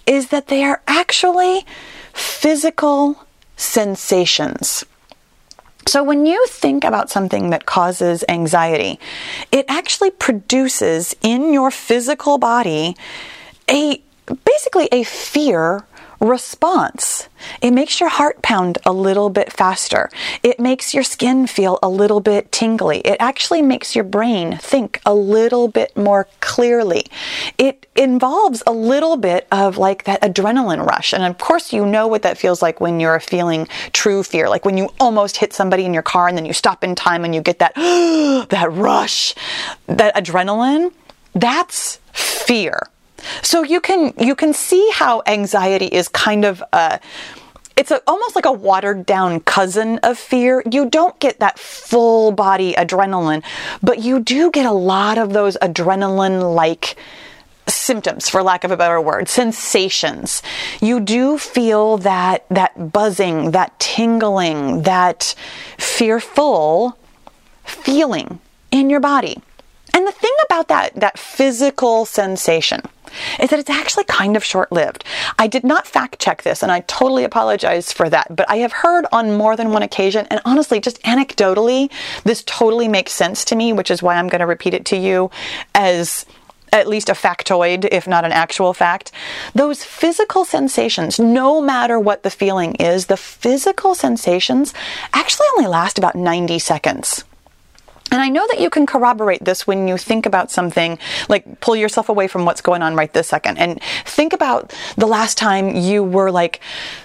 is 0.05 0.27
that 0.29 0.47
they 0.47 0.63
are 0.63 0.81
actually 0.87 1.65
physical 2.13 3.25
sensations. 3.57 4.85
So 5.87 6.03
when 6.03 6.27
you 6.27 6.45
think 6.47 6.83
about 6.83 7.09
something 7.09 7.49
that 7.49 7.65
causes 7.65 8.23
anxiety, 8.29 8.99
it 9.51 9.65
actually 9.67 10.11
produces 10.11 11.15
in 11.23 11.51
your 11.53 11.71
physical 11.71 12.37
body 12.37 12.95
a 13.69 14.01
basically 14.45 14.89
a 14.91 15.03
fear 15.03 15.85
response. 16.19 17.29
It 17.61 17.71
makes 17.71 17.99
your 17.99 18.09
heart 18.09 18.41
pound 18.41 18.77
a 18.85 18.91
little 18.91 19.29
bit 19.29 19.51
faster. 19.51 20.09
It 20.43 20.59
makes 20.59 20.93
your 20.93 21.03
skin 21.03 21.47
feel 21.47 21.79
a 21.81 21.89
little 21.89 22.19
bit 22.19 22.51
tingly. 22.51 22.99
It 22.99 23.17
actually 23.19 23.61
makes 23.61 23.95
your 23.95 24.03
brain 24.03 24.57
think 24.57 25.01
a 25.05 25.13
little 25.13 25.67
bit 25.67 25.95
more 25.95 26.27
clearly. 26.41 27.05
It 27.57 27.85
involves 27.95 28.61
a 28.67 28.71
little 28.71 29.17
bit 29.17 29.47
of 29.51 29.77
like 29.77 30.03
that 30.03 30.21
adrenaline 30.21 30.85
rush. 30.85 31.13
And 31.13 31.23
of 31.23 31.37
course, 31.37 31.71
you 31.71 31.85
know 31.85 32.07
what 32.07 32.23
that 32.23 32.37
feels 32.37 32.61
like 32.61 32.81
when 32.81 32.99
you're 32.99 33.19
feeling 33.19 33.67
true 33.93 34.23
fear, 34.23 34.49
like 34.49 34.65
when 34.65 34.77
you 34.77 34.89
almost 34.99 35.37
hit 35.37 35.53
somebody 35.53 35.85
in 35.85 35.93
your 35.93 36.03
car 36.03 36.27
and 36.27 36.37
then 36.37 36.45
you 36.45 36.53
stop 36.53 36.83
in 36.83 36.95
time 36.95 37.23
and 37.23 37.33
you 37.33 37.41
get 37.41 37.59
that, 37.59 37.73
that 37.75 38.67
rush, 38.71 39.35
that 39.87 40.15
adrenaline. 40.15 40.91
That's 41.33 41.99
fear. 42.11 42.81
So 43.41 43.63
you 43.63 43.81
can 43.81 44.13
you 44.19 44.35
can 44.35 44.53
see 44.53 44.89
how 44.93 45.21
anxiety 45.25 45.87
is 45.87 46.07
kind 46.07 46.45
of 46.45 46.63
a 46.73 46.99
it's 47.79 47.91
a, 47.91 48.01
almost 48.07 48.35
like 48.35 48.45
a 48.45 48.51
watered 48.51 49.05
down 49.05 49.39
cousin 49.39 49.99
of 50.03 50.19
fear. 50.19 50.61
You 50.69 50.89
don't 50.89 51.17
get 51.19 51.39
that 51.39 51.57
full 51.57 52.33
body 52.33 52.73
adrenaline, 52.73 53.41
but 53.81 53.99
you 53.99 54.19
do 54.19 54.51
get 54.51 54.65
a 54.65 54.73
lot 54.73 55.17
of 55.17 55.31
those 55.31 55.55
adrenaline 55.61 56.53
like 56.53 56.97
symptoms 57.67 58.27
for 58.27 58.43
lack 58.43 58.63
of 58.63 58.71
a 58.71 58.77
better 58.77 58.99
word 58.99 59.29
sensations 59.29 60.41
you 60.81 60.99
do 60.99 61.37
feel 61.37 61.97
that 61.97 62.43
that 62.49 62.91
buzzing 62.91 63.51
that 63.51 63.79
tingling 63.79 64.81
that 64.83 65.35
fearful 65.77 66.97
feeling 67.63 68.39
in 68.71 68.89
your 68.89 68.99
body 68.99 69.39
and 69.93 70.07
the 70.07 70.11
thing 70.11 70.33
about 70.45 70.67
that 70.67 70.95
that 70.95 71.19
physical 71.19 72.05
sensation 72.05 72.81
is 73.39 73.49
that 73.49 73.59
it's 73.59 73.69
actually 73.69 74.05
kind 74.05 74.35
of 74.35 74.43
short 74.43 74.71
lived. 74.71 75.03
I 75.37 75.47
did 75.47 75.63
not 75.63 75.87
fact 75.87 76.19
check 76.19 76.43
this 76.43 76.63
and 76.63 76.71
I 76.71 76.81
totally 76.81 77.23
apologize 77.23 77.91
for 77.91 78.09
that, 78.09 78.35
but 78.35 78.49
I 78.49 78.57
have 78.57 78.71
heard 78.71 79.05
on 79.11 79.37
more 79.37 79.55
than 79.55 79.71
one 79.71 79.83
occasion, 79.83 80.27
and 80.29 80.41
honestly, 80.45 80.79
just 80.79 81.01
anecdotally, 81.03 81.91
this 82.23 82.43
totally 82.45 82.87
makes 82.87 83.11
sense 83.11 83.45
to 83.45 83.55
me, 83.55 83.73
which 83.73 83.91
is 83.91 84.03
why 84.03 84.15
I'm 84.15 84.27
going 84.27 84.39
to 84.39 84.45
repeat 84.45 84.73
it 84.73 84.85
to 84.87 84.97
you 84.97 85.31
as 85.75 86.25
at 86.71 86.87
least 86.87 87.09
a 87.09 87.13
factoid, 87.13 87.87
if 87.91 88.07
not 88.07 88.25
an 88.25 88.31
actual 88.31 88.73
fact. 88.73 89.11
Those 89.53 89.83
physical 89.83 90.45
sensations, 90.45 91.19
no 91.19 91.61
matter 91.61 91.99
what 91.99 92.23
the 92.23 92.29
feeling 92.29 92.75
is, 92.75 93.07
the 93.07 93.17
physical 93.17 93.95
sensations 93.95 94.73
actually 95.13 95.47
only 95.57 95.67
last 95.67 95.97
about 95.97 96.15
90 96.15 96.59
seconds. 96.59 97.23
And 98.11 98.21
I 98.21 98.29
know 98.29 98.45
that 98.47 98.59
you 98.59 98.69
can 98.69 98.85
corroborate 98.85 99.43
this 99.43 99.67
when 99.67 99.87
you 99.87 99.97
think 99.97 100.25
about 100.25 100.51
something, 100.51 100.97
like 101.27 101.59
pull 101.59 101.75
yourself 101.75 102.09
away 102.09 102.27
from 102.27 102.45
what's 102.45 102.61
going 102.61 102.81
on 102.81 102.95
right 102.95 103.11
this 103.13 103.27
second 103.27 103.57
and 103.57 103.81
think 104.05 104.33
about 104.33 104.73
the 104.97 105.05
last 105.05 105.37
time 105.37 105.75
you 105.75 106.03
were 106.03 106.31
like 106.31 106.59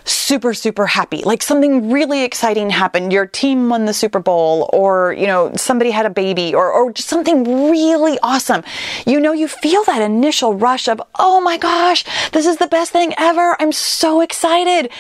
super, 0.05 0.55
super 0.55 0.87
happy. 0.87 1.23
Like 1.23 1.43
something 1.43 1.91
really 1.91 2.23
exciting 2.25 2.71
happened. 2.71 3.13
Your 3.13 3.27
team 3.27 3.69
won 3.69 3.85
the 3.85 3.95
Super 3.95 4.21
Bowl 4.21 4.71
or, 4.73 5.13
you 5.13 5.27
know, 5.27 5.53
somebody 5.57 5.91
had 5.91 6.07
a 6.07 6.11
baby 6.11 6.55
or, 6.55 6.71
or 6.71 6.93
just 6.93 7.09
something 7.09 7.71
really 7.71 8.19
awesome. 8.23 8.63
You 9.07 9.21
know, 9.21 9.33
you 9.33 9.49
feel 9.49 9.85
that 9.85 10.03
initial 10.03 10.55
rush 10.55 10.89
of, 10.89 11.03
oh 11.19 11.41
my 11.41 11.59
gosh, 11.59 12.05
this 12.33 12.47
is 12.47 12.57
the 12.57 12.67
best 12.67 12.93
thing 12.93 13.15
ever. 13.19 13.57
I'm 13.61 13.73
so 13.73 14.21
excited. 14.21 14.91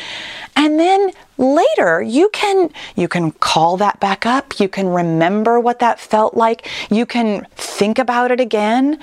And 0.56 0.78
then 0.78 1.12
later 1.38 2.02
you 2.02 2.28
can 2.30 2.70
you 2.96 3.08
can 3.08 3.32
call 3.32 3.76
that 3.78 4.00
back 4.00 4.26
up. 4.26 4.58
You 4.60 4.68
can 4.68 4.88
remember 4.88 5.58
what 5.60 5.78
that 5.80 6.00
felt 6.00 6.34
like. 6.34 6.68
You 6.90 7.06
can 7.06 7.46
think 7.54 7.98
about 7.98 8.30
it 8.30 8.40
again. 8.40 9.00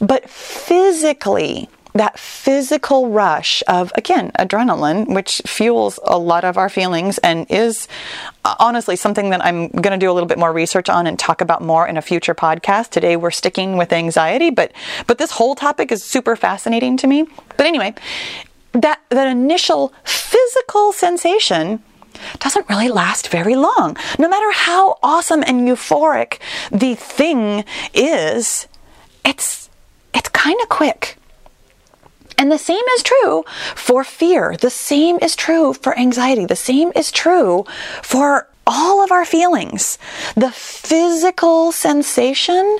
But 0.00 0.28
physically 0.28 1.68
that 1.94 2.18
physical 2.18 3.10
rush 3.10 3.62
of 3.68 3.92
again 3.96 4.32
adrenaline 4.38 5.14
which 5.14 5.42
fuels 5.44 5.98
a 6.04 6.18
lot 6.18 6.44
of 6.44 6.56
our 6.56 6.68
feelings 6.70 7.18
and 7.18 7.46
is 7.50 7.86
uh, 8.44 8.54
honestly 8.58 8.96
something 8.96 9.30
that 9.30 9.44
I'm 9.44 9.68
going 9.68 9.92
to 9.92 9.98
do 9.98 10.10
a 10.10 10.14
little 10.14 10.26
bit 10.26 10.38
more 10.38 10.52
research 10.52 10.88
on 10.88 11.06
and 11.06 11.18
talk 11.18 11.42
about 11.42 11.60
more 11.62 11.86
in 11.86 11.96
a 11.96 12.02
future 12.02 12.34
podcast. 12.34 12.90
Today 12.90 13.16
we're 13.16 13.30
sticking 13.30 13.76
with 13.76 13.92
anxiety 13.92 14.50
but 14.50 14.72
but 15.06 15.18
this 15.18 15.32
whole 15.32 15.54
topic 15.54 15.92
is 15.92 16.02
super 16.02 16.34
fascinating 16.34 16.96
to 16.98 17.06
me. 17.06 17.26
But 17.56 17.66
anyway 17.66 17.94
that 18.72 19.00
that 19.10 19.28
initial 19.28 19.92
physical 20.04 20.92
sensation 20.92 21.82
doesn't 22.38 22.68
really 22.68 22.88
last 22.88 23.28
very 23.28 23.54
long. 23.54 23.96
No 24.18 24.28
matter 24.28 24.50
how 24.52 24.98
awesome 25.02 25.42
and 25.46 25.66
euphoric 25.68 26.38
the 26.70 26.94
thing 26.94 27.64
is, 27.94 28.68
it's 29.24 29.70
it's 30.14 30.28
kind 30.28 30.60
of 30.60 30.68
quick. 30.68 31.16
And 32.38 32.50
the 32.50 32.58
same 32.58 32.84
is 32.96 33.02
true 33.02 33.44
for 33.76 34.02
fear. 34.02 34.56
The 34.56 34.70
same 34.70 35.18
is 35.22 35.36
true 35.36 35.74
for 35.74 35.96
anxiety. 35.96 36.44
The 36.44 36.56
same 36.56 36.90
is 36.96 37.12
true 37.12 37.64
for 38.02 38.48
all 38.66 39.02
of 39.04 39.12
our 39.12 39.24
feelings. 39.24 39.98
The 40.34 40.50
physical 40.50 41.72
sensation 41.72 42.78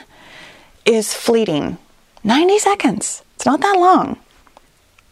is 0.84 1.14
fleeting. 1.14 1.78
90 2.25 2.58
seconds. 2.58 3.22
It's 3.37 3.46
not 3.46 3.61
that 3.61 3.78
long. 3.78 4.18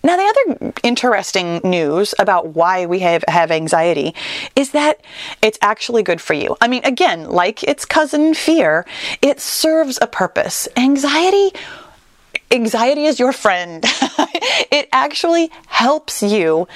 Now, 0.02 0.16
the 0.16 0.34
other 0.58 0.72
interesting 0.82 1.60
news 1.62 2.14
about 2.18 2.48
why 2.48 2.86
we 2.86 3.00
have, 3.00 3.24
have 3.28 3.50
anxiety 3.50 4.14
is 4.56 4.70
that 4.70 5.00
it's 5.42 5.58
actually 5.60 6.02
good 6.02 6.20
for 6.20 6.34
you. 6.34 6.56
I 6.60 6.68
mean, 6.68 6.84
again, 6.84 7.28
like 7.28 7.62
its 7.62 7.84
cousin 7.84 8.34
fear, 8.34 8.86
it 9.20 9.40
serves 9.40 9.98
a 10.00 10.06
purpose. 10.06 10.68
Anxiety 10.76 11.52
anxiety 12.50 13.04
is 13.04 13.20
your 13.20 13.32
friend. 13.32 13.84
it 14.72 14.88
actually 14.92 15.50
helps 15.66 16.22
you 16.22 16.66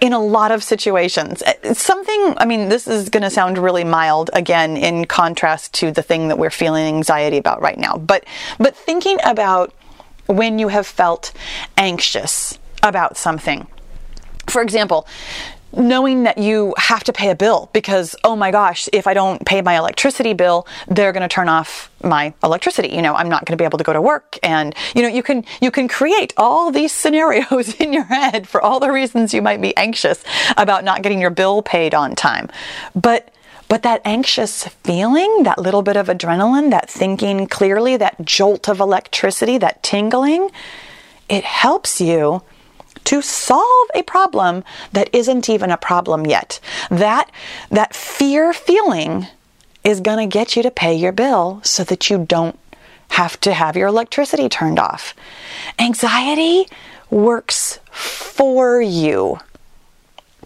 in 0.00 0.12
a 0.12 0.18
lot 0.18 0.50
of 0.50 0.62
situations. 0.62 1.42
Uh, 1.42 1.74
something, 1.74 2.34
I 2.36 2.44
mean, 2.44 2.68
this 2.68 2.86
is 2.86 3.08
going 3.08 3.22
to 3.22 3.30
sound 3.30 3.58
really 3.58 3.84
mild 3.84 4.30
again 4.34 4.76
in 4.76 5.06
contrast 5.06 5.72
to 5.74 5.90
the 5.90 6.02
thing 6.02 6.28
that 6.28 6.38
we're 6.38 6.50
feeling 6.50 6.86
anxiety 6.86 7.38
about 7.38 7.62
right 7.62 7.78
now. 7.78 7.96
But 7.96 8.24
but 8.58 8.76
thinking 8.76 9.18
about 9.24 9.72
when 10.26 10.58
you 10.58 10.68
have 10.68 10.86
felt 10.86 11.32
anxious 11.76 12.58
about 12.82 13.16
something. 13.16 13.66
For 14.46 14.62
example, 14.62 15.06
knowing 15.74 16.24
that 16.24 16.38
you 16.38 16.74
have 16.76 17.02
to 17.04 17.12
pay 17.12 17.30
a 17.30 17.34
bill 17.34 17.70
because 17.72 18.14
oh 18.24 18.36
my 18.36 18.50
gosh 18.50 18.88
if 18.92 19.06
i 19.06 19.14
don't 19.14 19.44
pay 19.46 19.62
my 19.62 19.76
electricity 19.78 20.34
bill 20.34 20.66
they're 20.88 21.12
going 21.12 21.22
to 21.22 21.28
turn 21.28 21.48
off 21.48 21.90
my 22.04 22.34
electricity. 22.42 22.88
You 22.88 23.00
know 23.00 23.14
i'm 23.14 23.28
not 23.28 23.44
going 23.44 23.56
to 23.56 23.62
be 23.62 23.64
able 23.64 23.78
to 23.78 23.84
go 23.84 23.92
to 23.92 24.02
work. 24.02 24.38
And 24.42 24.74
you 24.94 25.02
know 25.02 25.08
you 25.08 25.22
can 25.22 25.44
you 25.60 25.70
can 25.70 25.88
create 25.88 26.34
all 26.36 26.70
these 26.70 26.92
scenarios 27.02 27.74
in 27.76 27.92
your 27.92 28.04
head 28.04 28.48
for 28.48 28.60
all 28.60 28.80
the 28.80 28.90
reasons 28.90 29.32
you 29.32 29.40
might 29.40 29.60
be 29.60 29.76
anxious 29.76 30.22
about 30.56 30.84
not 30.84 31.02
getting 31.02 31.20
your 31.20 31.30
bill 31.30 31.62
paid 31.62 31.94
on 31.94 32.14
time. 32.14 32.50
But 32.94 33.32
but 33.68 33.84
that 33.84 34.02
anxious 34.04 34.64
feeling, 34.84 35.44
that 35.44 35.58
little 35.58 35.80
bit 35.80 35.96
of 35.96 36.08
adrenaline, 36.08 36.68
that 36.70 36.90
thinking 36.90 37.46
clearly, 37.46 37.96
that 37.96 38.22
jolt 38.22 38.68
of 38.68 38.80
electricity, 38.80 39.56
that 39.56 39.82
tingling, 39.82 40.50
it 41.30 41.44
helps 41.44 41.98
you 41.98 42.42
to 43.04 43.22
solve 43.22 43.88
a 43.94 44.02
problem 44.02 44.64
that 44.92 45.08
isn't 45.14 45.48
even 45.48 45.70
a 45.70 45.76
problem 45.76 46.26
yet. 46.26 46.60
That, 46.90 47.30
that 47.70 47.94
fear 47.94 48.52
feeling 48.52 49.26
is 49.84 50.00
going 50.00 50.18
to 50.18 50.32
get 50.32 50.56
you 50.56 50.62
to 50.62 50.70
pay 50.70 50.94
your 50.94 51.12
bill 51.12 51.60
so 51.64 51.84
that 51.84 52.08
you 52.08 52.24
don't 52.28 52.58
have 53.10 53.38
to 53.40 53.52
have 53.52 53.76
your 53.76 53.88
electricity 53.88 54.48
turned 54.48 54.78
off. 54.78 55.14
Anxiety 55.78 56.66
works 57.10 57.78
for 57.90 58.80
you 58.80 59.38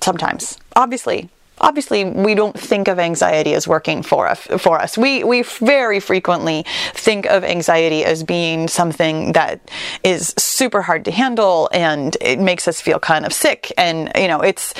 sometimes. 0.02 0.58
Obviously, 0.74 1.28
obviously 1.60 2.04
we 2.04 2.34
don't 2.34 2.58
think 2.58 2.88
of 2.88 2.98
anxiety 2.98 3.54
as 3.54 3.66
working 3.66 4.02
for 4.02 4.28
us 4.28 4.40
for 4.58 4.80
us. 4.80 4.98
We 4.98 5.24
we 5.24 5.42
very 5.42 6.00
frequently 6.00 6.64
think 6.92 7.26
of 7.26 7.44
anxiety 7.44 8.04
as 8.04 8.22
being 8.22 8.68
something 8.68 9.32
that 9.32 9.70
is 10.04 10.34
super 10.38 10.82
hard 10.82 11.04
to 11.06 11.10
handle 11.10 11.68
and 11.72 12.16
it 12.20 12.38
makes 12.38 12.68
us 12.68 12.80
feel 12.80 12.98
kind 12.98 13.24
of 13.24 13.32
sick. 13.32 13.72
And 13.78 14.10
you 14.16 14.28
know 14.28 14.40
it's 14.40 14.74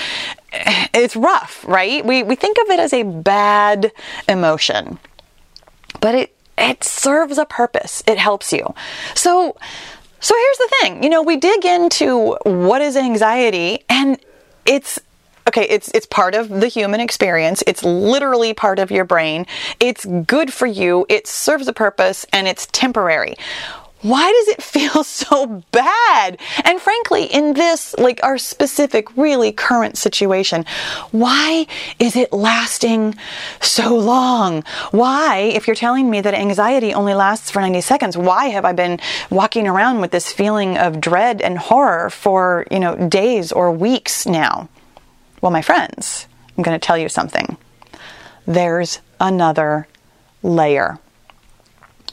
it's 0.53 1.17
rough 1.17 1.65
right? 1.67 2.05
We 2.05 2.23
we 2.23 2.35
think 2.35 2.59
of 2.59 2.71
it 2.71 2.81
as 2.81 2.93
a 2.93 3.03
bad 3.03 3.93
emotion 4.29 4.99
but 6.01 6.15
it 6.15 6.33
it 6.59 6.85
serves 6.85 7.37
a 7.37 7.45
purpose. 7.45 8.03
It 8.07 8.19
helps 8.19 8.53
you. 8.53 8.75
So 9.15 9.57
so 10.21 10.35
here's 10.35 10.59
the 10.59 10.77
thing. 10.81 11.03
You 11.03 11.11
know 11.11 11.23
we 11.23 11.37
dig 11.37 11.65
into 11.65 12.37
what 12.45 12.83
is 12.83 12.97
anxiety 12.97 13.85
and 13.89 14.19
it's 14.65 14.99
okay, 15.49 15.67
it's 15.69 15.91
it's 15.95 16.07
part 16.07 16.35
of 16.35 16.49
the 16.49 16.69
human 16.69 17.01
experience. 17.01 17.63
It's 17.67 17.83
literally 17.85 18.55
part 18.55 18.79
of 18.79 18.91
your 18.91 19.05
brain. 19.05 19.47
It's 19.81 20.05
good 20.05 20.53
for 20.53 20.67
you. 20.67 21.07
It 21.09 21.27
serves 21.27 21.69
a 21.69 21.73
purpose 21.73 22.27
and 22.33 22.49
it's 22.49 22.67
temporary. 22.73 23.37
why 24.03 24.31
does 24.31 24.49
it 24.49 24.63
feel 24.75 25.03
so 25.03 25.63
bad? 25.73 26.39
And 26.65 26.81
frankly, 26.81 27.25
in 27.25 27.55
this, 27.55 27.95
like 27.99 28.21
our 28.23 28.39
specific, 28.39 29.17
really 29.17 29.53
current 29.53 29.99
situation, 29.99 30.65
why 31.11 31.67
is 31.99 32.17
it 32.17 32.33
lasting 32.33 33.17
so 33.61 33.97
long? 33.97 34.63
Why, 34.91 35.39
if 35.39 35.67
you're 35.67 35.77
telling 35.77 36.11
me 36.11 36.21
that 36.21 36.35
anxiety 36.35 36.95
only 36.95 37.15
lasts 37.15 37.51
for 37.51 37.61
90 37.61 37.81
seconds, 37.81 38.17
why 38.17 38.47
have 38.49 38.65
I 38.65 38.73
been 38.73 39.01
walking 39.31 39.67
around 39.67 40.01
with 40.01 40.11
this 40.11 40.33
feeling 40.33 40.79
of 40.79 41.01
dread 41.01 41.41
and 41.41 41.59
horror 41.59 42.11
for, 42.11 42.67
you 42.71 42.79
know, 42.79 43.09
days 43.09 43.51
or 43.51 43.73
weeks 43.73 44.27
now? 44.27 44.69
Well, 45.47 45.53
my 45.53 45.63
friends, 45.63 46.27
I'm 46.59 46.65
going 46.65 46.75
to 46.75 46.85
tell 46.85 46.99
you 46.99 47.09
something. 47.09 47.57
There's 48.49 48.99
another 49.21 49.87
layer. 50.43 50.99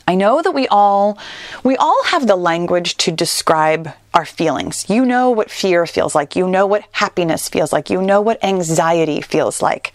I 0.07 0.13
know 0.13 0.43
that 0.43 0.51
we 0.51 0.67
all 0.67 1.17
we 1.63 1.75
all 1.75 2.03
have 2.03 2.27
the 2.27 2.35
language 2.35 2.95
to 2.97 3.11
describe 3.11 3.89
our 4.13 4.23
feelings. 4.23 4.87
You 4.87 5.03
know 5.03 5.31
what 5.31 5.49
fear 5.49 5.87
feels 5.87 6.13
like. 6.13 6.35
You 6.35 6.47
know 6.47 6.67
what 6.67 6.85
happiness 6.91 7.49
feels 7.49 7.73
like. 7.73 7.89
You 7.89 8.03
know 8.03 8.21
what 8.21 8.43
anxiety 8.43 9.19
feels 9.19 9.63
like. 9.63 9.93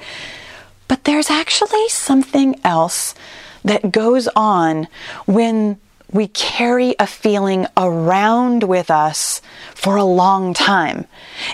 But 0.88 1.04
there's 1.04 1.30
actually 1.30 1.88
something 1.90 2.60
else 2.64 3.14
that 3.62 3.92
goes 3.92 4.26
on 4.34 4.88
when 5.26 5.78
we 6.10 6.26
carry 6.26 6.96
a 6.98 7.06
feeling 7.06 7.68
around 7.76 8.64
with 8.64 8.90
us 8.90 9.40
for 9.76 9.94
a 9.94 10.02
long 10.02 10.54
time. 10.54 11.06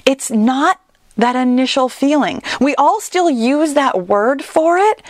It's 0.07 0.31
not 0.31 0.81
that 1.17 1.37
initial 1.37 1.89
feeling. 1.89 2.43
We 2.61 2.75
all 2.77 3.01
still 3.01 3.31
use 3.31 3.75
that 3.75 4.07
word 4.09 4.43
for 4.43 4.79
it 4.79 5.03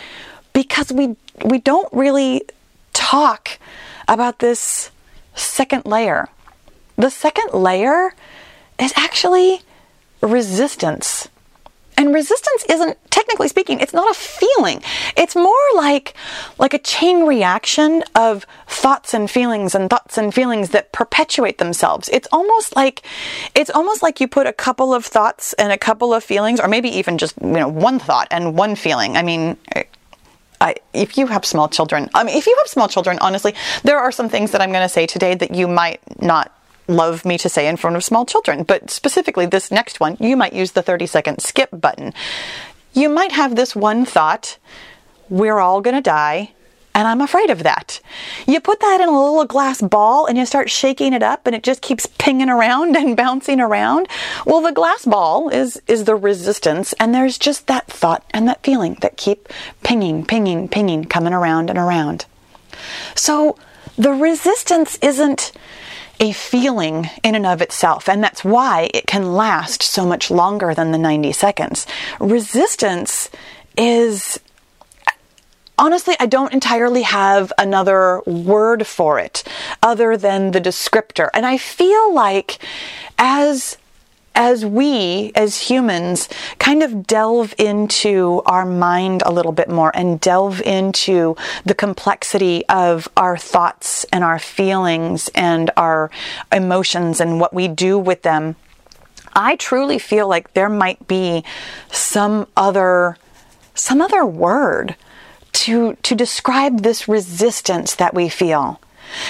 because 0.53 0.91
we 0.91 1.15
we 1.43 1.59
don't 1.59 1.91
really 1.91 2.43
talk 2.93 3.59
about 4.07 4.39
this 4.39 4.91
second 5.35 5.85
layer. 5.85 6.29
The 6.95 7.09
second 7.09 7.53
layer 7.53 8.13
is 8.79 8.93
actually 8.95 9.61
resistance. 10.21 11.27
And 11.97 12.13
resistance 12.13 12.65
isn't 12.69 12.97
technically 13.09 13.47
speaking, 13.47 13.79
it's 13.79 13.93
not 13.93 14.09
a 14.09 14.13
feeling. 14.13 14.81
It's 15.15 15.35
more 15.35 15.53
like 15.75 16.13
like 16.59 16.73
a 16.73 16.79
chain 16.79 17.25
reaction 17.25 18.03
of 18.15 18.45
thoughts 18.67 19.13
and 19.13 19.29
feelings 19.29 19.75
and 19.75 19.89
thoughts 19.89 20.17
and 20.17 20.33
feelings 20.33 20.69
that 20.69 20.91
perpetuate 20.91 21.57
themselves. 21.57 22.09
It's 22.09 22.27
almost 22.31 22.75
like 22.75 23.03
it's 23.55 23.69
almost 23.69 24.03
like 24.03 24.19
you 24.19 24.27
put 24.27 24.47
a 24.47 24.53
couple 24.53 24.93
of 24.93 25.05
thoughts 25.05 25.53
and 25.53 25.71
a 25.71 25.77
couple 25.77 26.13
of 26.13 26.23
feelings 26.23 26.59
or 26.59 26.67
maybe 26.67 26.89
even 26.89 27.17
just, 27.17 27.35
you 27.41 27.47
know, 27.47 27.67
one 27.67 27.99
thought 27.99 28.27
and 28.31 28.57
one 28.57 28.75
feeling. 28.75 29.17
I 29.17 29.23
mean, 29.23 29.57
I, 30.61 30.75
if 30.93 31.17
you 31.17 31.27
have 31.27 31.45
small 31.45 31.67
children, 31.67 32.09
I 32.13 32.23
mean, 32.23 32.37
if 32.37 32.47
you 32.47 32.55
have 32.57 32.67
small 32.67 32.87
children, 32.87 33.19
honestly, 33.19 33.53
there 33.83 33.99
are 33.99 34.11
some 34.11 34.29
things 34.29 34.51
that 34.51 34.61
I'm 34.61 34.71
going 34.71 34.83
to 34.85 34.89
say 34.89 35.05
today 35.05 35.35
that 35.35 35.53
you 35.53 35.67
might 35.67 36.01
not 36.21 36.54
love 36.87 37.25
me 37.25 37.37
to 37.39 37.49
say 37.49 37.67
in 37.67 37.77
front 37.77 37.95
of 37.95 38.03
small 38.03 38.25
children. 38.25 38.63
But 38.63 38.89
specifically, 38.89 39.45
this 39.45 39.71
next 39.71 39.99
one, 39.99 40.17
you 40.19 40.35
might 40.37 40.53
use 40.53 40.71
the 40.71 40.81
30 40.81 41.05
second 41.07 41.39
skip 41.41 41.69
button. 41.71 42.13
You 42.93 43.09
might 43.09 43.33
have 43.33 43.55
this 43.55 43.75
one 43.75 44.05
thought 44.05 44.57
we're 45.29 45.59
all 45.59 45.81
going 45.81 45.95
to 45.95 46.01
die. 46.01 46.51
And 46.93 47.09
I'm 47.09 47.19
afraid 47.19 47.49
of 47.49 47.63
that. 47.63 47.99
You 48.47 48.61
put 48.61 48.79
that 48.79 49.01
in 49.01 49.09
a 49.09 49.11
little 49.11 49.43
glass 49.43 49.81
ball 49.81 50.27
and 50.27 50.37
you 50.37 50.45
start 50.45 50.69
shaking 50.69 51.11
it 51.11 51.21
up 51.21 51.45
and 51.45 51.53
it 51.53 51.61
just 51.61 51.81
keeps 51.81 52.05
pinging 52.05 52.49
around 52.49 52.95
and 52.95 53.17
bouncing 53.17 53.59
around. 53.59 54.07
Well, 54.45 54.61
the 54.61 54.71
glass 54.71 55.03
ball 55.03 55.49
is, 55.49 55.81
is 55.87 56.05
the 56.05 56.15
resistance 56.15 56.93
and 56.93 57.13
there's 57.13 57.37
just 57.37 57.67
that 57.67 57.87
thought 57.87 58.23
and 58.31 58.47
that 58.47 58.63
feeling 58.63 58.97
that 59.01 59.17
keep 59.17 59.49
pinging, 59.83 60.25
pinging, 60.25 60.69
pinging, 60.69 61.03
coming 61.03 61.33
around 61.33 61.69
and 61.69 61.77
around. 61.77 62.25
So 63.13 63.57
the 63.97 64.11
resistance 64.11 64.97
isn't 65.01 65.51
a 66.19 66.31
feeling 66.31 67.09
in 67.23 67.35
and 67.35 67.45
of 67.45 67.61
itself, 67.61 68.07
and 68.07 68.23
that's 68.23 68.43
why 68.43 68.89
it 68.93 69.07
can 69.07 69.33
last 69.33 69.83
so 69.83 70.05
much 70.05 70.31
longer 70.31 70.73
than 70.73 70.91
the 70.91 70.97
90 70.97 71.31
seconds. 71.31 71.85
Resistance 72.19 73.29
is 73.77 74.39
honestly, 75.77 76.15
I 76.19 76.25
don't 76.25 76.53
entirely 76.53 77.01
have 77.01 77.51
another 77.57 78.21
word 78.25 78.87
for 78.87 79.19
it 79.19 79.43
other 79.83 80.17
than 80.17 80.51
the 80.51 80.61
descriptor. 80.61 81.29
And 81.33 81.45
I 81.45 81.57
feel 81.57 82.13
like 82.13 82.59
as 83.17 83.77
as 84.35 84.65
we 84.65 85.31
as 85.35 85.69
humans 85.69 86.29
kind 86.59 86.83
of 86.83 87.07
delve 87.07 87.53
into 87.57 88.41
our 88.45 88.65
mind 88.65 89.23
a 89.25 89.31
little 89.31 89.51
bit 89.51 89.69
more 89.69 89.91
and 89.95 90.19
delve 90.19 90.61
into 90.61 91.35
the 91.65 91.73
complexity 91.73 92.65
of 92.67 93.07
our 93.17 93.37
thoughts 93.37 94.05
and 94.11 94.23
our 94.23 94.39
feelings 94.39 95.29
and 95.33 95.71
our 95.77 96.11
emotions 96.51 97.19
and 97.19 97.39
what 97.39 97.53
we 97.53 97.67
do 97.67 97.97
with 97.97 98.21
them, 98.21 98.55
I 99.33 99.55
truly 99.55 99.99
feel 99.99 100.27
like 100.27 100.53
there 100.53 100.69
might 100.69 101.07
be 101.07 101.43
some 101.91 102.47
other 102.55 103.17
some 103.73 104.01
other 104.01 104.25
word 104.25 104.95
to, 105.51 105.95
to 106.03 106.15
describe 106.15 106.81
this 106.81 107.07
resistance 107.07 107.95
that 107.95 108.13
we 108.13 108.29
feel. 108.29 108.79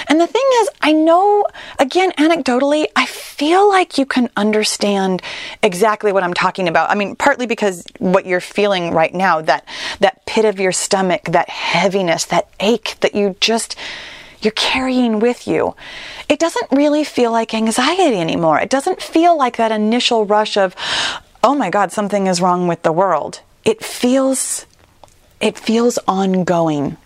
And 0.08 0.20
the 0.20 0.28
thing 0.28 0.44
is, 0.62 0.70
I 0.82 0.94
know, 0.94 1.46
again, 1.80 2.12
anecdotally, 2.14 2.88
I 2.96 3.06
feel 3.06 3.68
like 3.68 3.98
you 3.98 4.06
can 4.06 4.30
understand 4.36 5.22
exactly 5.62 6.12
what 6.12 6.24
I'm 6.24 6.34
talking 6.34 6.68
about. 6.68 6.90
I 6.90 6.96
mean, 6.96 7.16
partly 7.16 7.46
because 7.48 7.84
what 8.00 8.26
you're 8.26 8.40
feeling 8.42 8.92
right 8.92 9.14
now, 9.14 9.42
that, 9.42 9.68
that 10.00 10.26
pit 10.26 10.46
of 10.46 10.60
your 10.60 10.72
stomach, 10.72 11.24
that 11.26 11.50
heaviness, 11.50 12.26
that 12.26 12.50
ache 12.60 12.96
that 13.02 13.16
you 13.16 13.36
just, 13.40 13.76
you're 14.42 14.52
carrying 14.52 15.20
with 15.20 15.48
you. 15.48 15.76
It 16.30 16.40
doesn't 16.40 16.72
really 16.72 17.04
feel 17.04 17.32
like 17.32 17.54
anxiety 17.54 18.20
anymore. 18.20 18.60
It 18.60 18.70
doesn't 18.70 19.02
feel 19.02 19.38
like 19.38 19.58
that 19.58 19.72
initial 19.72 20.26
rush 20.26 20.58
of, 20.58 20.76
oh 21.44 21.56
my 21.56 21.70
God, 21.70 21.92
something 21.92 22.28
is 22.28 22.42
wrong 22.42 22.68
with 22.68 22.84
the 22.84 22.92
world. 22.92 23.42
It 23.64 23.84
feels 23.84 24.66
it 25.42 25.60
feels 25.60 26.00
ongoing. 26.08 26.98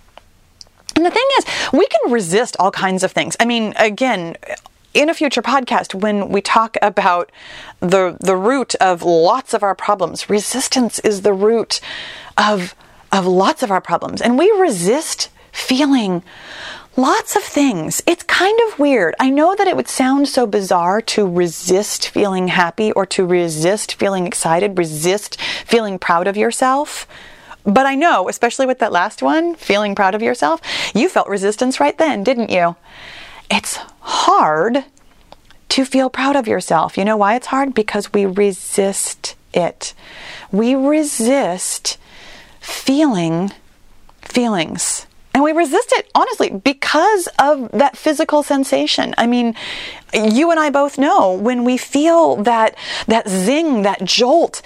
And 0.99 1.05
the 1.05 1.11
thing 1.11 1.27
is, 1.37 1.45
we 1.71 1.87
can 1.87 2.11
resist 2.11 2.57
all 2.59 2.71
kinds 2.71 3.03
of 3.03 3.13
things. 3.13 3.37
I 3.39 3.45
mean, 3.45 3.73
again, 3.77 4.35
in 4.93 5.07
a 5.07 5.13
future 5.13 5.41
podcast, 5.41 5.93
when 5.95 6.27
we 6.27 6.41
talk 6.41 6.75
about 6.81 7.31
the 7.79 8.17
the 8.19 8.35
root 8.35 8.75
of 8.75 9.01
lots 9.01 9.53
of 9.53 9.63
our 9.63 9.75
problems, 9.75 10.29
resistance 10.29 10.99
is 10.99 11.21
the 11.21 11.31
root 11.31 11.79
of 12.37 12.75
of 13.13 13.25
lots 13.25 13.63
of 13.63 13.71
our 13.71 13.79
problems, 13.79 14.21
and 14.21 14.37
we 14.37 14.51
resist 14.59 15.29
feeling 15.53 16.21
lots 16.97 17.37
of 17.37 17.43
things. 17.43 18.03
It's 18.05 18.23
kind 18.23 18.59
of 18.67 18.77
weird. 18.77 19.15
I 19.21 19.29
know 19.29 19.55
that 19.55 19.67
it 19.69 19.77
would 19.77 19.87
sound 19.87 20.27
so 20.27 20.45
bizarre 20.45 21.01
to 21.13 21.25
resist 21.25 22.09
feeling 22.09 22.49
happy 22.49 22.91
or 22.91 23.05
to 23.05 23.25
resist 23.25 23.93
feeling 23.95 24.27
excited, 24.27 24.77
resist 24.77 25.39
feeling 25.65 25.97
proud 25.97 26.27
of 26.27 26.35
yourself. 26.35 27.07
But 27.65 27.85
I 27.85 27.95
know, 27.95 28.29
especially 28.29 28.65
with 28.65 28.79
that 28.79 28.91
last 28.91 29.21
one, 29.21 29.55
feeling 29.55 29.95
proud 29.95 30.15
of 30.15 30.21
yourself, 30.21 30.61
you 30.95 31.09
felt 31.09 31.27
resistance 31.27 31.79
right 31.79 31.97
then, 31.97 32.23
didn't 32.23 32.49
you? 32.49 32.75
It's 33.51 33.75
hard 33.99 34.85
to 35.69 35.85
feel 35.85 36.09
proud 36.09 36.35
of 36.35 36.47
yourself. 36.47 36.97
You 36.97 37.05
know 37.05 37.17
why 37.17 37.35
it's 37.35 37.47
hard? 37.47 37.73
Because 37.73 38.11
we 38.13 38.25
resist 38.25 39.35
it. 39.53 39.93
We 40.51 40.75
resist 40.75 41.97
feeling 42.59 43.51
feelings. 44.21 45.05
And 45.33 45.43
we 45.43 45.51
resist 45.51 45.93
it, 45.93 46.09
honestly, 46.15 46.49
because 46.49 47.27
of 47.37 47.71
that 47.71 47.95
physical 47.97 48.41
sensation. 48.41 49.13
I 49.17 49.27
mean, 49.27 49.55
you 50.13 50.49
and 50.51 50.59
I 50.59 50.69
both 50.69 50.97
know 50.97 51.33
when 51.33 51.63
we 51.63 51.77
feel 51.77 52.37
that, 52.37 52.75
that 53.07 53.27
zing, 53.29 53.83
that 53.83 54.03
jolt, 54.03 54.61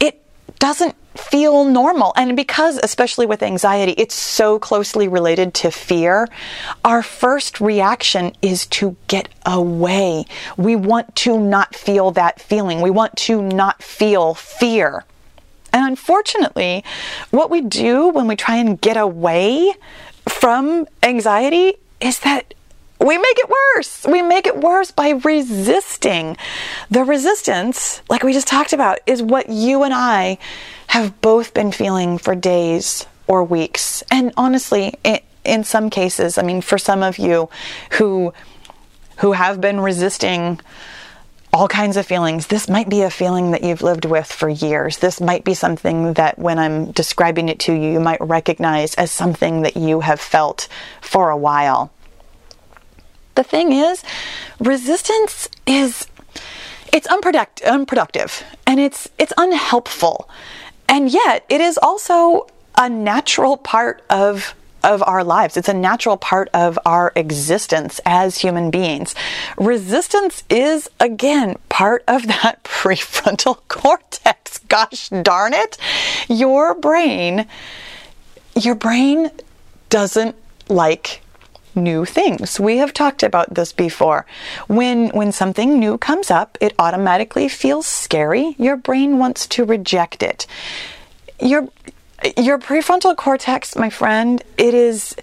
it 0.00 0.22
doesn't 0.58 0.96
feel 1.18 1.64
normal. 1.64 2.12
And 2.16 2.36
because, 2.36 2.78
especially 2.82 3.26
with 3.26 3.42
anxiety, 3.42 3.92
it's 3.92 4.14
so 4.14 4.58
closely 4.58 5.08
related 5.08 5.54
to 5.54 5.70
fear, 5.70 6.28
our 6.84 7.02
first 7.02 7.60
reaction 7.60 8.32
is 8.42 8.66
to 8.66 8.96
get 9.08 9.28
away. 9.44 10.24
We 10.56 10.76
want 10.76 11.14
to 11.16 11.38
not 11.38 11.74
feel 11.74 12.10
that 12.12 12.40
feeling. 12.40 12.80
We 12.80 12.90
want 12.90 13.16
to 13.16 13.42
not 13.42 13.82
feel 13.82 14.34
fear. 14.34 15.04
And 15.72 15.86
unfortunately, 15.86 16.84
what 17.30 17.50
we 17.50 17.60
do 17.60 18.08
when 18.08 18.26
we 18.26 18.36
try 18.36 18.56
and 18.56 18.80
get 18.80 18.96
away 18.96 19.74
from 20.28 20.86
anxiety 21.02 21.74
is 22.00 22.20
that 22.20 22.54
we 22.98 23.18
make 23.18 23.38
it 23.38 23.50
worse. 23.76 24.06
We 24.08 24.22
make 24.22 24.46
it 24.46 24.56
worse 24.56 24.90
by 24.90 25.10
resisting. 25.10 26.36
The 26.90 27.04
resistance, 27.04 28.00
like 28.08 28.22
we 28.22 28.32
just 28.32 28.48
talked 28.48 28.72
about, 28.72 29.00
is 29.06 29.22
what 29.22 29.50
you 29.50 29.82
and 29.82 29.92
I 29.92 30.38
have 30.96 31.20
both 31.20 31.52
been 31.52 31.70
feeling 31.72 32.16
for 32.16 32.34
days 32.34 33.04
or 33.26 33.44
weeks. 33.44 34.02
And 34.10 34.32
honestly, 34.38 34.94
in 35.44 35.62
some 35.62 35.90
cases, 35.90 36.38
I 36.38 36.42
mean, 36.42 36.62
for 36.62 36.78
some 36.78 37.02
of 37.02 37.18
you 37.18 37.50
who 37.92 38.32
who 39.18 39.32
have 39.32 39.60
been 39.60 39.80
resisting 39.80 40.58
all 41.52 41.68
kinds 41.68 41.96
of 41.96 42.06
feelings. 42.06 42.48
This 42.48 42.68
might 42.68 42.88
be 42.88 43.00
a 43.02 43.10
feeling 43.10 43.52
that 43.52 43.64
you've 43.64 43.82
lived 43.82 44.04
with 44.04 44.26
for 44.26 44.48
years. 44.48 44.98
This 44.98 45.20
might 45.20 45.42
be 45.44 45.54
something 45.54 46.14
that 46.14 46.38
when 46.38 46.58
I'm 46.58 46.92
describing 46.92 47.48
it 47.48 47.58
to 47.60 47.72
you, 47.72 47.92
you 47.92 48.00
might 48.00 48.20
recognize 48.20 48.94
as 48.94 49.10
something 49.10 49.62
that 49.62 49.76
you 49.76 50.00
have 50.00 50.20
felt 50.20 50.68
for 51.00 51.30
a 51.30 51.36
while. 51.36 51.90
The 53.36 53.44
thing 53.44 53.72
is, 53.72 54.02
resistance 54.60 55.48
is 55.66 56.06
it's 56.92 57.06
unproduct- 57.08 57.64
unproductive 57.64 58.44
and 58.66 58.80
it's 58.80 59.08
it's 59.18 59.32
unhelpful. 59.38 60.28
And 60.88 61.10
yet, 61.10 61.44
it 61.48 61.60
is 61.60 61.78
also 61.78 62.46
a 62.76 62.88
natural 62.88 63.56
part 63.56 64.02
of 64.10 64.54
of 64.86 65.02
our 65.02 65.24
lives. 65.24 65.56
It's 65.56 65.68
a 65.68 65.74
natural 65.74 66.16
part 66.16 66.48
of 66.54 66.78
our 66.86 67.12
existence 67.16 68.00
as 68.06 68.38
human 68.38 68.70
beings. 68.70 69.16
Resistance 69.58 70.44
is, 70.48 70.88
again, 71.00 71.56
part 71.68 72.04
of 72.06 72.26
that 72.28 72.62
prefrontal 72.64 73.58
cortex. 73.68 74.58
Gosh 74.68 75.08
darn 75.08 75.54
it. 75.54 75.76
Your 76.28 76.74
brain, 76.74 77.46
your 78.54 78.76
brain 78.76 79.30
doesn't 79.90 80.36
like 80.68 81.20
new 81.76 82.04
things. 82.04 82.58
We 82.58 82.78
have 82.78 82.92
talked 82.92 83.22
about 83.22 83.54
this 83.54 83.72
before. 83.72 84.26
When 84.66 85.08
when 85.10 85.32
something 85.32 85.78
new 85.78 85.98
comes 85.98 86.30
up, 86.30 86.58
it 86.60 86.74
automatically 86.78 87.48
feels 87.48 87.86
scary. 87.86 88.56
Your 88.58 88.76
brain 88.76 89.18
wants 89.18 89.46
to 89.48 89.64
reject 89.64 90.22
it. 90.22 90.46
Your 91.40 91.68
your 92.36 92.58
prefrontal 92.58 93.16
cortex, 93.16 93.76
my 93.76 93.90
friend, 93.90 94.42
it 94.56 94.74
is 94.74 95.14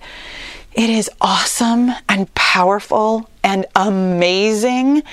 it 0.73 0.89
is 0.89 1.09
awesome 1.21 1.91
and 2.07 2.33
powerful 2.35 3.29
and 3.43 3.65
amazing. 3.75 5.03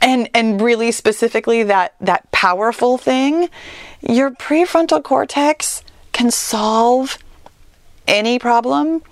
And 0.00 0.28
and 0.34 0.60
really 0.60 0.92
specifically 0.92 1.62
that 1.64 1.94
that 2.00 2.30
powerful 2.32 2.98
thing, 2.98 3.48
your 4.00 4.30
prefrontal 4.30 5.02
cortex 5.02 5.82
can 6.12 6.30
solve 6.30 7.18
any 8.06 8.38
problem, 8.38 9.02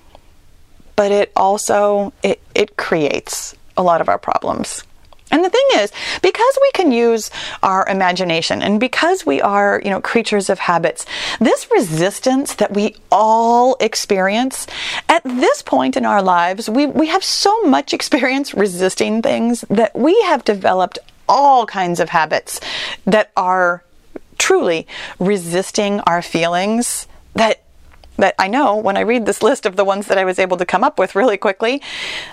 but 0.97 1.13
it 1.13 1.33
also 1.37 2.13
it, 2.23 2.41
it 2.55 2.77
creates 2.77 3.55
a 3.77 3.83
lot 3.83 4.01
of 4.01 4.09
our 4.09 4.19
problems. 4.19 4.85
And 5.31 5.45
the 5.45 5.51
thing 5.51 5.67
is, 5.77 5.91
because 6.23 6.59
we 6.63 6.71
can 6.75 6.93
use 6.93 7.29
our 7.61 7.85
imagination 7.89 8.63
and 8.63 8.79
because 8.79 9.27
we 9.27 9.41
are, 9.41 9.81
you 9.83 9.91
know, 9.91 10.01
creatures 10.01 10.49
of 10.49 10.61
habits, 10.61 11.07
this 11.41 11.67
resistance 11.73 12.55
that 12.55 12.73
we 12.73 12.95
all 13.11 13.77
experience 13.81 14.69
at 15.09 15.25
this 15.25 15.61
point 15.61 15.97
in 15.97 16.05
our 16.05 16.23
lives, 16.23 16.71
we, 16.71 16.87
we 16.87 17.09
have 17.09 17.25
so 17.25 17.63
much 17.63 17.93
experience 17.93 18.55
resisting 18.55 19.23
things 19.23 19.63
that 19.63 19.97
we 19.97 20.21
have 20.23 20.45
developed 20.45 21.01
all 21.29 21.67
kinds 21.67 21.99
of 21.99 22.11
habits 22.11 22.61
that 23.05 23.33
are 23.37 23.83
truly 24.39 24.87
resisting 25.19 25.99
our 26.01 26.23
feelings 26.23 27.09
that 27.35 27.64
that 28.17 28.35
I 28.39 28.49
know 28.49 28.77
when 28.77 28.97
I 28.97 29.01
read 29.01 29.27
this 29.27 29.43
list 29.43 29.67
of 29.67 29.77
the 29.77 29.85
ones 29.85 30.07
that 30.07 30.19
I 30.19 30.25
was 30.25 30.39
able 30.39 30.57
to 30.57 30.67
come 30.67 30.85
up 30.85 30.99
with 30.99 31.15
really 31.15 31.37
quickly 31.37 31.83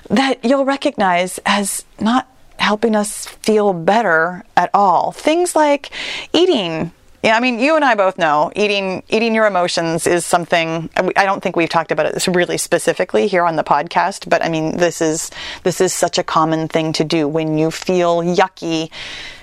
that 0.10 0.44
you'll 0.44 0.66
recognize 0.66 1.40
as 1.46 1.86
not 2.00 2.28
helping 2.60 2.96
us 2.96 3.26
feel 3.26 3.74
better 3.74 4.44
at 4.56 4.70
all. 4.74 5.12
Things 5.12 5.56
like 5.56 5.92
eating. 6.32 6.92
Yeah, 7.24 7.38
I 7.38 7.40
mean, 7.40 7.60
you 7.60 7.76
and 7.76 7.86
I 7.86 7.94
both 7.94 8.18
know 8.18 8.52
eating 8.56 9.04
eating 9.10 9.36
your 9.36 9.46
emotions 9.46 10.08
is 10.08 10.26
something. 10.26 10.90
I 10.96 11.26
don't 11.26 11.44
think 11.44 11.56
we've 11.56 11.70
talked 11.70 11.92
about 11.92 12.08
it 12.08 12.28
really 12.28 12.58
specifically 12.58 13.28
here 13.28 13.44
on 13.44 13.58
the 13.58 13.64
podcast, 13.64 14.28
but 14.28 14.44
I 14.44 14.50
mean, 14.50 14.78
this 14.78 15.02
is 15.02 15.30
this 15.64 15.82
is 15.82 15.94
such 15.94 16.18
a 16.18 16.24
common 16.24 16.68
thing 16.68 16.94
to 16.94 17.04
do 17.04 17.28
when 17.28 17.60
you 17.60 17.70
feel 17.70 18.22
yucky 18.22 18.90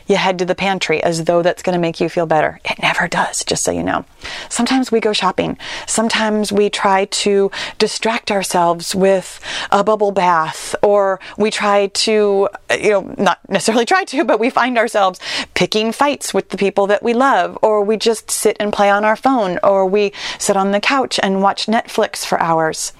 you 0.09 0.17
head 0.17 0.39
to 0.39 0.45
the 0.45 0.55
pantry 0.55 1.03
as 1.03 1.25
though 1.25 1.43
that's 1.43 1.63
going 1.63 1.75
to 1.75 1.81
make 1.81 2.01
you 2.01 2.09
feel 2.09 2.27
better. 2.27 2.59
It 2.65 2.81
never 2.81 3.07
does, 3.07 3.45
just 3.45 3.63
so 3.63 3.71
you 3.71 3.83
know. 3.83 4.05
Sometimes 4.49 4.91
we 4.91 5.01
go 5.01 5.13
shopping. 5.13 5.59
Sometimes 5.87 6.51
we 6.51 6.71
try 6.71 7.05
to 7.05 7.51
distract 7.79 8.31
ourselves 8.31 8.95
with 8.95 9.39
a 9.71 9.85
bubble 9.85 10.11
bath, 10.11 10.75
or 10.83 11.21
we 11.37 11.51
try 11.51 11.89
to, 11.89 12.49
you 12.71 12.91
know, 12.91 13.15
not 13.19 13.39
necessarily 13.49 13.85
try 13.85 14.05
to, 14.05 14.25
but 14.25 14.41
we 14.41 14.51
find 14.51 14.79
ourselves 14.79 15.21
picking 15.55 15.93
fights 15.93 16.33
with 16.33 16.49
the 16.49 16.57
people 16.57 16.87
that 16.87 17.03
we 17.03 17.13
love, 17.13 17.59
or 17.63 17.85
we 17.85 17.97
just 17.97 18.31
sit 18.31 18.57
and 18.59 18.73
play 18.73 18.91
on 18.91 19.05
our 19.05 19.17
phone, 19.17 19.59
or 19.63 19.87
we 19.87 20.13
sit 20.39 20.57
on 20.57 20.73
the 20.73 20.81
couch 20.81 21.21
and 21.23 21.43
watch 21.43 21.67
Netflix 21.67 22.25
for 22.25 22.41
hours. 22.41 22.93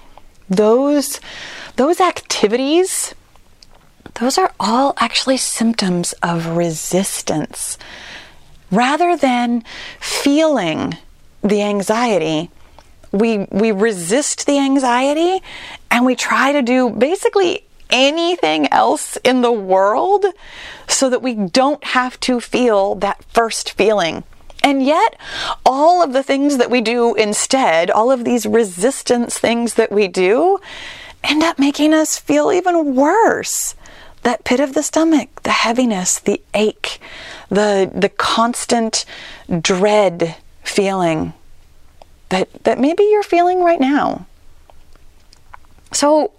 Those, 0.47 1.19
those 1.75 1.99
activities 1.99 3.13
those 4.19 4.37
are 4.37 4.51
all 4.59 4.93
actually 4.97 5.37
symptoms 5.37 6.13
of 6.21 6.57
resistance. 6.57 7.77
Rather 8.71 9.15
than 9.15 9.63
feeling 9.99 10.97
the 11.41 11.61
anxiety, 11.61 12.49
we, 13.11 13.47
we 13.51 13.71
resist 13.71 14.45
the 14.45 14.59
anxiety 14.59 15.41
and 15.89 16.05
we 16.05 16.15
try 16.15 16.51
to 16.51 16.61
do 16.61 16.89
basically 16.89 17.63
anything 17.89 18.71
else 18.71 19.15
in 19.17 19.41
the 19.41 19.51
world 19.51 20.25
so 20.87 21.09
that 21.09 21.23
we 21.23 21.33
don't 21.33 21.83
have 21.83 22.19
to 22.19 22.39
feel 22.39 22.95
that 22.95 23.23
first 23.33 23.71
feeling. 23.71 24.23
And 24.61 24.83
yet, 24.83 25.15
all 25.65 26.03
of 26.03 26.11
the 26.11 26.21
things 26.21 26.57
that 26.57 26.69
we 26.69 26.81
do 26.81 27.15
instead, 27.15 27.89
all 27.89 28.11
of 28.11 28.25
these 28.25 28.45
resistance 28.45 29.39
things 29.39 29.75
that 29.75 29.91
we 29.91 30.07
do, 30.09 30.59
end 31.23 31.41
up 31.41 31.57
making 31.57 31.93
us 31.93 32.19
feel 32.19 32.51
even 32.51 32.95
worse 32.95 33.75
that 34.29 34.43
pit 34.43 34.59
of 34.59 34.75
the 34.75 34.83
stomach, 34.83 35.41
the 35.41 35.49
heaviness, 35.65 36.19
the 36.19 36.39
ache, 36.53 36.99
the 37.49 37.91
the 38.03 38.09
constant 38.09 39.03
dread 39.59 40.35
feeling 40.63 41.33
that 42.29 42.47
that 42.63 42.77
maybe 42.77 43.03
you're 43.11 43.23
feeling 43.23 43.63
right 43.63 43.79
now. 43.79 44.27
So 45.91 46.31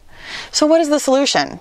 so 0.52 0.66
what 0.66 0.80
is 0.80 0.88
the 0.88 1.00
solution? 1.00 1.58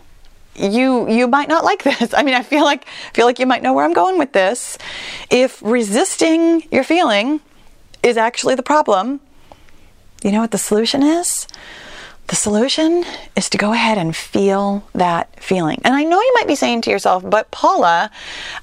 You 0.56 1.10
you 1.10 1.28
might 1.28 1.50
not 1.50 1.64
like 1.64 1.82
this. 1.90 2.14
I 2.14 2.22
mean, 2.22 2.36
I 2.36 2.44
feel 2.44 2.64
like 2.64 2.86
feel 3.16 3.26
like 3.26 3.40
you 3.40 3.48
might 3.48 3.64
know 3.64 3.74
where 3.74 3.86
I'm 3.86 3.98
going 4.04 4.20
with 4.20 4.34
this. 4.34 4.78
If 5.32 5.60
resisting 5.64 6.62
your 6.72 6.84
feeling 6.84 7.40
is 8.04 8.18
actually 8.18 8.54
the 8.54 8.68
problem, 8.74 9.20
you 10.24 10.32
know 10.32 10.42
what 10.42 10.52
the 10.52 10.60
solution 10.60 11.02
is? 11.02 11.48
The 12.30 12.36
solution 12.36 13.06
is 13.36 13.50
to 13.50 13.58
go 13.58 13.74
ahead 13.74 13.98
and 13.98 14.16
feel 14.16 14.84
that 14.94 15.42
feeling. 15.42 15.82
And 15.84 15.96
I 15.96 16.04
know 16.04 16.22
you 16.22 16.32
might 16.36 16.48
be 16.48 16.54
saying 16.54 16.82
to 16.82 16.92
yourself, 16.92 17.28
but 17.28 17.50
Paula, 17.50 18.12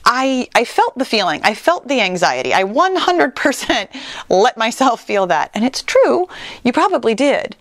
I, 0.04 0.46
I 0.54 0.64
felt 0.64 0.96
the 0.96 1.04
feeling. 1.04 1.40
I 1.42 1.54
felt 1.54 1.88
the 1.88 2.00
anxiety. 2.00 2.54
I 2.54 2.62
100% 2.62 3.88
let 4.28 4.56
myself 4.56 5.00
feel 5.00 5.26
that. 5.26 5.50
And 5.52 5.64
it's 5.64 5.82
true, 5.82 6.28
you 6.62 6.72
probably 6.72 7.16
did. 7.16 7.56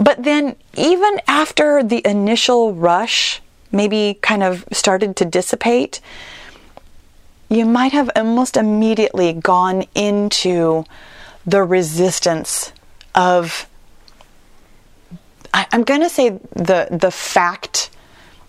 But 0.00 0.24
then, 0.24 0.56
even 0.74 1.20
after 1.28 1.80
the 1.80 2.04
initial 2.04 2.74
rush 2.74 3.40
maybe 3.70 4.18
kind 4.22 4.42
of 4.42 4.64
started 4.72 5.14
to 5.16 5.24
dissipate, 5.24 6.00
you 7.48 7.64
might 7.64 7.92
have 7.92 8.10
almost 8.16 8.56
immediately 8.56 9.32
gone 9.32 9.84
into 9.94 10.84
the 11.46 11.62
resistance 11.62 12.72
of 13.14 13.68
I, 15.56 15.66
am 15.72 15.84
going 15.84 16.02
to 16.02 16.10
say 16.10 16.38
the 16.54 16.88
the 16.90 17.10
fact 17.10 17.90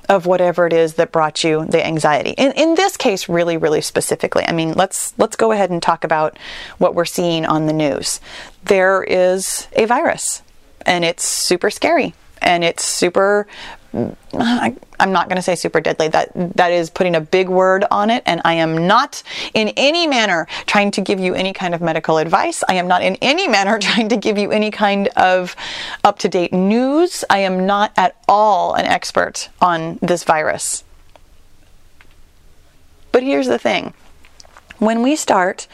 of 0.09 0.25
whatever 0.25 0.67
it 0.67 0.73
is 0.73 0.95
that 0.95 1.11
brought 1.11 1.43
you 1.43 1.65
the 1.65 1.85
anxiety. 1.85 2.31
In, 2.31 2.51
in 2.53 2.75
this 2.75 2.95
case, 2.95 3.27
really, 3.27 3.57
really 3.57 3.81
specifically. 3.81 4.43
I 4.45 4.51
mean, 4.51 4.73
let's 4.73 5.17
let's 5.17 5.37
go 5.37 5.53
ahead 5.53 5.69
and 5.69 5.81
talk 5.81 6.03
about 6.03 6.37
what 6.77 6.95
we're 6.95 7.05
seeing 7.05 7.45
on 7.45 7.65
the 7.65 7.73
news. 7.73 8.19
There 8.65 9.03
is 9.03 9.67
a 9.73 9.85
virus, 9.85 10.41
and 10.85 11.05
it's 11.05 11.23
super 11.23 11.69
scary, 11.69 12.13
and 12.41 12.65
it's 12.65 12.83
super 12.83 13.47
Uh, 13.93 14.11
I, 14.33 14.75
am 14.99 15.11
not 15.11 15.29
going 15.29 15.37
to 15.37 15.41
say 15.41 15.55
super 15.55 15.79
deadly. 15.79 16.07
That 16.09 16.31
that 16.55 16.71
is 16.71 16.89
putting 16.89 17.15
a 17.15 17.21
big 17.21 17.49
word 17.49 17.85
on 17.89 18.09
it, 18.09 18.23
and 18.25 18.41
I 18.43 18.53
am 18.53 18.87
not 18.87 19.23
in 19.53 19.69
any 19.77 20.07
manner 20.07 20.47
trying 20.65 20.91
to 20.91 21.01
give 21.01 21.19
you 21.19 21.33
any 21.33 21.53
kind 21.53 21.73
of 21.73 21.81
medical 21.81 22.17
advice. 22.17 22.63
I 22.67 22.75
am 22.75 22.87
not 22.87 23.01
in 23.01 23.15
any 23.21 23.47
manner 23.57 23.79
trying 23.79 24.09
to 24.09 24.17
give 24.17 24.37
you 24.37 24.51
any 24.51 24.71
kind 24.71 25.07
of 25.15 25.55
up 26.03 26.19
to 26.19 26.29
date 26.29 26.53
news. 26.53 27.23
I 27.29 27.39
am 27.39 27.65
not 27.65 27.91
at 27.97 28.17
all 28.27 28.73
an 28.73 28.85
expert 28.85 29.49
on 29.61 29.99
this 30.01 30.23
virus. 30.23 30.83
But 33.11 33.23
here's 33.23 33.47
the 33.47 33.59
thing: 33.59 33.93
when 34.79 35.01
we 35.01 35.15
start 35.15 35.67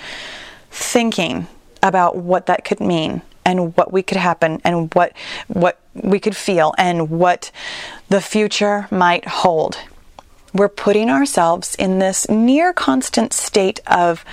thinking 0.70 1.48
about 1.82 2.16
what 2.16 2.46
that 2.46 2.64
could 2.64 2.80
mean 2.80 3.22
and 3.46 3.76
what 3.76 3.92
we 3.92 4.02
could 4.02 4.18
happen 4.18 4.62
and 4.64 4.94
what 4.94 5.14
what 5.48 5.80
we 5.94 6.20
could 6.20 6.36
feel 6.36 6.74
and 6.78 7.10
what 7.10 7.52
the 8.14 8.22
future 8.22 8.88
might 8.92 9.26
hold. 9.26 9.80
We're 10.54 10.70
putting 10.70 11.10
ourselves 11.10 11.74
in 11.74 11.98
this 11.98 12.30
near 12.30 12.72
constant 12.72 13.34
state 13.34 13.80
of 13.88 14.24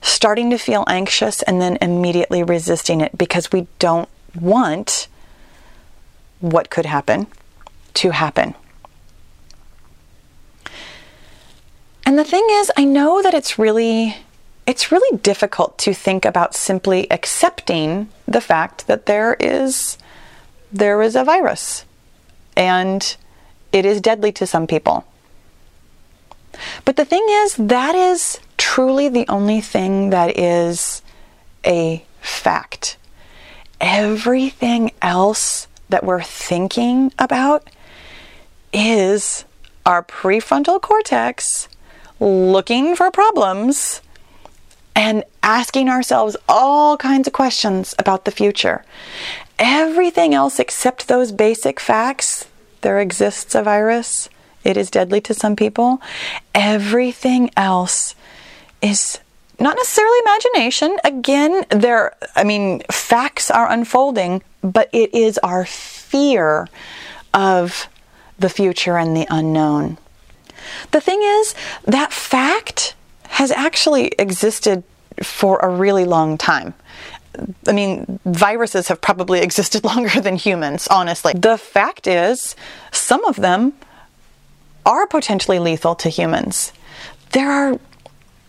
starting 0.00 0.48
to 0.48 0.56
feel 0.56 0.84
anxious 0.86 1.42
and 1.42 1.60
then 1.60 1.76
immediately 1.82 2.42
resisting 2.42 3.02
it 3.02 3.18
because 3.18 3.52
we 3.52 3.66
don't 3.78 4.08
want 4.40 5.08
what 6.40 6.70
could 6.70 6.86
happen 6.86 7.26
to 7.92 8.08
happen. 8.12 8.54
And 12.06 12.18
the 12.18 12.24
thing 12.24 12.46
is, 12.52 12.72
I 12.74 12.84
know 12.84 13.20
that 13.20 13.34
it's 13.34 13.58
really 13.58 14.16
it's 14.66 14.90
really 14.90 15.18
difficult 15.18 15.76
to 15.80 15.92
think 15.92 16.24
about 16.24 16.54
simply 16.54 17.06
accepting 17.10 18.08
the 18.26 18.40
fact 18.40 18.86
that 18.86 19.04
there 19.04 19.36
is 19.38 19.98
there 20.72 21.02
is 21.02 21.14
a 21.14 21.22
virus 21.22 21.84
and 22.56 23.18
it 23.76 23.84
is 23.84 24.00
deadly 24.00 24.32
to 24.32 24.46
some 24.46 24.66
people. 24.66 25.04
But 26.84 26.96
the 26.96 27.04
thing 27.04 27.24
is, 27.28 27.54
that 27.56 27.94
is 27.94 28.40
truly 28.56 29.08
the 29.08 29.26
only 29.28 29.60
thing 29.60 30.10
that 30.10 30.38
is 30.38 31.02
a 31.64 32.04
fact. 32.20 32.96
Everything 33.80 34.92
else 35.02 35.68
that 35.90 36.04
we're 36.04 36.22
thinking 36.22 37.12
about 37.18 37.68
is 38.72 39.44
our 39.84 40.02
prefrontal 40.02 40.80
cortex 40.80 41.68
looking 42.18 42.96
for 42.96 43.10
problems 43.10 44.00
and 44.94 45.22
asking 45.42 45.90
ourselves 45.90 46.36
all 46.48 46.96
kinds 46.96 47.28
of 47.28 47.34
questions 47.34 47.94
about 47.98 48.24
the 48.24 48.30
future. 48.30 48.84
Everything 49.58 50.34
else 50.34 50.58
except 50.58 51.06
those 51.06 51.32
basic 51.32 51.78
facts 51.78 52.46
there 52.80 53.00
exists 53.00 53.54
a 53.54 53.62
virus, 53.62 54.28
it 54.64 54.76
is 54.76 54.90
deadly 54.90 55.20
to 55.22 55.34
some 55.34 55.54
people. 55.56 56.00
Everything 56.54 57.50
else 57.56 58.14
is 58.82 59.20
not 59.58 59.76
necessarily 59.76 60.18
imagination. 60.20 60.98
Again, 61.04 61.64
there 61.70 62.16
I 62.34 62.44
mean 62.44 62.82
facts 62.90 63.50
are 63.50 63.70
unfolding, 63.70 64.42
but 64.62 64.90
it 64.92 65.14
is 65.14 65.38
our 65.38 65.64
fear 65.64 66.68
of 67.32 67.88
the 68.38 68.48
future 68.48 68.98
and 68.98 69.16
the 69.16 69.26
unknown. 69.30 69.98
The 70.90 71.00
thing 71.00 71.22
is, 71.22 71.54
that 71.84 72.12
fact 72.12 72.94
has 73.28 73.50
actually 73.50 74.08
existed 74.18 74.82
for 75.22 75.58
a 75.60 75.68
really 75.68 76.04
long 76.04 76.36
time. 76.36 76.74
I 77.66 77.72
mean, 77.72 78.20
viruses 78.24 78.88
have 78.88 79.00
probably 79.00 79.40
existed 79.40 79.84
longer 79.90 80.20
than 80.20 80.36
humans, 80.36 80.88
honestly. 80.88 81.32
The 81.34 81.58
fact 81.58 82.06
is, 82.06 82.56
some 82.92 83.24
of 83.24 83.36
them 83.36 83.74
are 84.84 85.06
potentially 85.06 85.58
lethal 85.58 85.94
to 85.96 86.08
humans. 86.08 86.72
There 87.32 87.50
are 87.50 87.78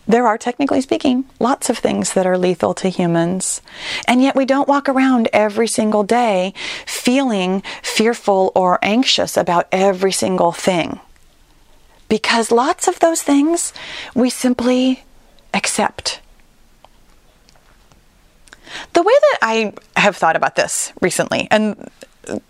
there 0.08 0.26
are, 0.26 0.38
technically 0.38 0.80
speaking, 0.80 1.26
lots 1.38 1.68
of 1.68 1.76
things 1.76 2.14
that 2.14 2.26
are 2.26 2.38
lethal 2.38 2.72
to 2.72 2.88
humans. 2.88 3.60
And 4.06 4.22
yet 4.22 4.34
we 4.34 4.46
don't 4.46 4.66
walk 4.66 4.88
around 4.88 5.28
every 5.34 5.68
single 5.68 6.02
day 6.02 6.54
feeling 6.86 7.62
fearful 7.82 8.50
or 8.54 8.78
anxious 8.80 9.36
about 9.36 9.68
every 9.70 10.12
single 10.12 10.50
thing. 10.50 10.98
Because 12.08 12.50
lots 12.50 12.88
of 12.88 13.00
those 13.00 13.20
things 13.20 13.74
we 14.14 14.30
simply 14.30 15.04
accept. 15.52 16.22
The 18.92 19.02
way 19.02 19.12
that 19.20 19.38
I 19.42 19.72
have 19.96 20.16
thought 20.16 20.36
about 20.36 20.56
this 20.56 20.92
recently, 21.00 21.48
and 21.50 21.90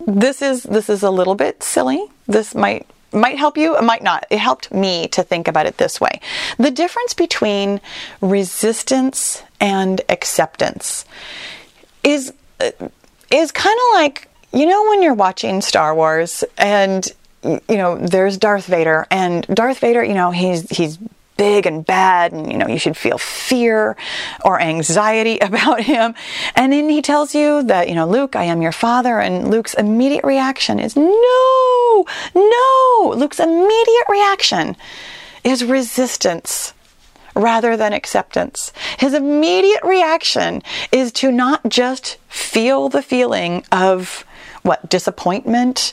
this 0.07 0.43
is 0.43 0.63
this 0.65 0.89
is 0.89 1.03
a 1.03 1.11
little 1.11 1.35
bit 1.35 1.63
silly. 1.63 2.05
This 2.27 2.55
might 2.55 2.87
might 3.13 3.39
help 3.39 3.57
you, 3.57 3.77
it 3.77 3.85
might 3.85 4.03
not. 4.03 4.27
It 4.31 4.39
helped 4.39 4.73
me 4.73 5.09
to 5.09 5.23
think 5.23 5.49
about 5.49 5.67
it 5.67 5.79
this 5.79 6.01
way. 6.01 6.21
The 6.59 6.71
difference 6.71 7.15
between 7.15 7.81
resistance 8.21 9.43
and 9.61 10.01
acceptance 10.09 11.05
is 12.05 12.33
is 13.31 13.53
kind 13.53 13.79
of 13.79 13.95
like 13.95 14.29
you 14.53 14.67
know 14.67 14.89
when 14.89 15.03
you're 15.03 15.15
watching 15.15 15.61
Star 15.61 15.95
Wars 15.95 16.45
and 16.57 17.07
you 17.43 17.61
know 17.69 17.97
there's 17.99 18.37
Darth 18.37 18.67
Vader 18.67 19.07
and 19.11 19.47
Darth 19.47 19.79
Vader, 19.79 20.03
you 20.03 20.15
know, 20.15 20.31
he's 20.31 20.69
he's 20.71 20.99
big 21.39 21.65
and 21.65 21.87
bad 21.87 22.33
and 22.33 22.53
you 22.53 22.59
know 22.59 22.67
you 22.67 22.79
should 22.79 22.97
feel 22.97 23.17
fear 23.17 23.97
or 24.45 24.61
anxiety 24.61 25.39
about 25.51 25.81
him 25.81 26.15
and 26.55 26.73
then 26.73 26.91
he 26.91 27.01
tells 27.01 27.35
you 27.35 27.63
that 27.63 27.89
you 27.89 27.95
know 27.95 28.07
Luke 28.07 28.37
I 28.37 28.45
am 28.45 28.61
your 28.61 28.73
father 28.73 29.19
and 29.19 29.51
Luke's 29.51 29.73
immediate 29.75 30.25
reaction 30.25 30.79
is 30.79 30.95
no 30.97 32.05
no 32.35 33.15
Luke's 33.17 33.41
immediate 33.41 34.09
reaction 34.11 34.77
is 35.45 35.65
resistance 35.65 36.75
rather 37.39 37.77
than 37.77 37.93
acceptance. 37.93 38.73
His 38.99 39.15
immediate 39.15 39.83
reaction 39.85 40.63
is 40.91 41.13
to 41.13 41.31
not 41.31 41.69
just 41.69 42.17
feel 42.29 42.89
the 42.89 43.03
feeling 43.03 43.65
of 43.71 44.25
what 44.63 44.91
disappointment 44.91 45.93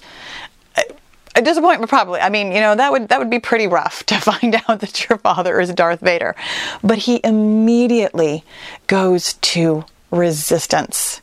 a 1.36 1.42
disappointment 1.42 1.90
probably. 1.90 2.20
I 2.20 2.30
mean 2.30 2.52
you 2.52 2.60
know 2.60 2.76
that 2.76 2.92
would 2.92 3.10
that 3.10 3.20
would 3.20 3.30
be 3.30 3.40
pretty 3.40 3.68
rough 3.68 4.04
to 4.08 4.16
find 4.20 4.56
out 4.68 4.80
that 4.80 5.08
your 5.10 5.18
father 5.20 5.60
is 5.60 5.74
darth 5.74 6.00
vader. 6.00 6.36
But 6.84 7.00
he 7.00 7.20
immediately 7.24 8.44
goes 8.88 9.34
to 9.34 9.86
resistance. 10.12 11.22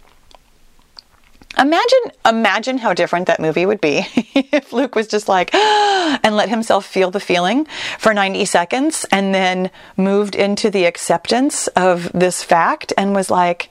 Imagine 1.58 2.12
imagine 2.26 2.78
how 2.78 2.94
different 2.94 3.26
that 3.26 3.40
movie 3.40 3.66
would 3.66 3.80
be 3.80 4.06
if 4.34 4.72
luke 4.72 4.94
was 4.94 5.06
just 5.06 5.28
like 5.28 5.54
and 5.54 6.34
let 6.34 6.48
himself 6.48 6.86
feel 6.86 7.10
the 7.10 7.20
feeling 7.20 7.66
for 7.98 8.14
90 8.14 8.44
seconds 8.46 9.04
and 9.12 9.34
then 9.34 9.70
moved 9.96 10.34
into 10.34 10.70
the 10.70 10.86
acceptance 10.86 11.66
of 11.68 12.10
this 12.12 12.42
fact 12.42 12.92
and 12.96 13.14
was 13.14 13.30
like 13.30 13.68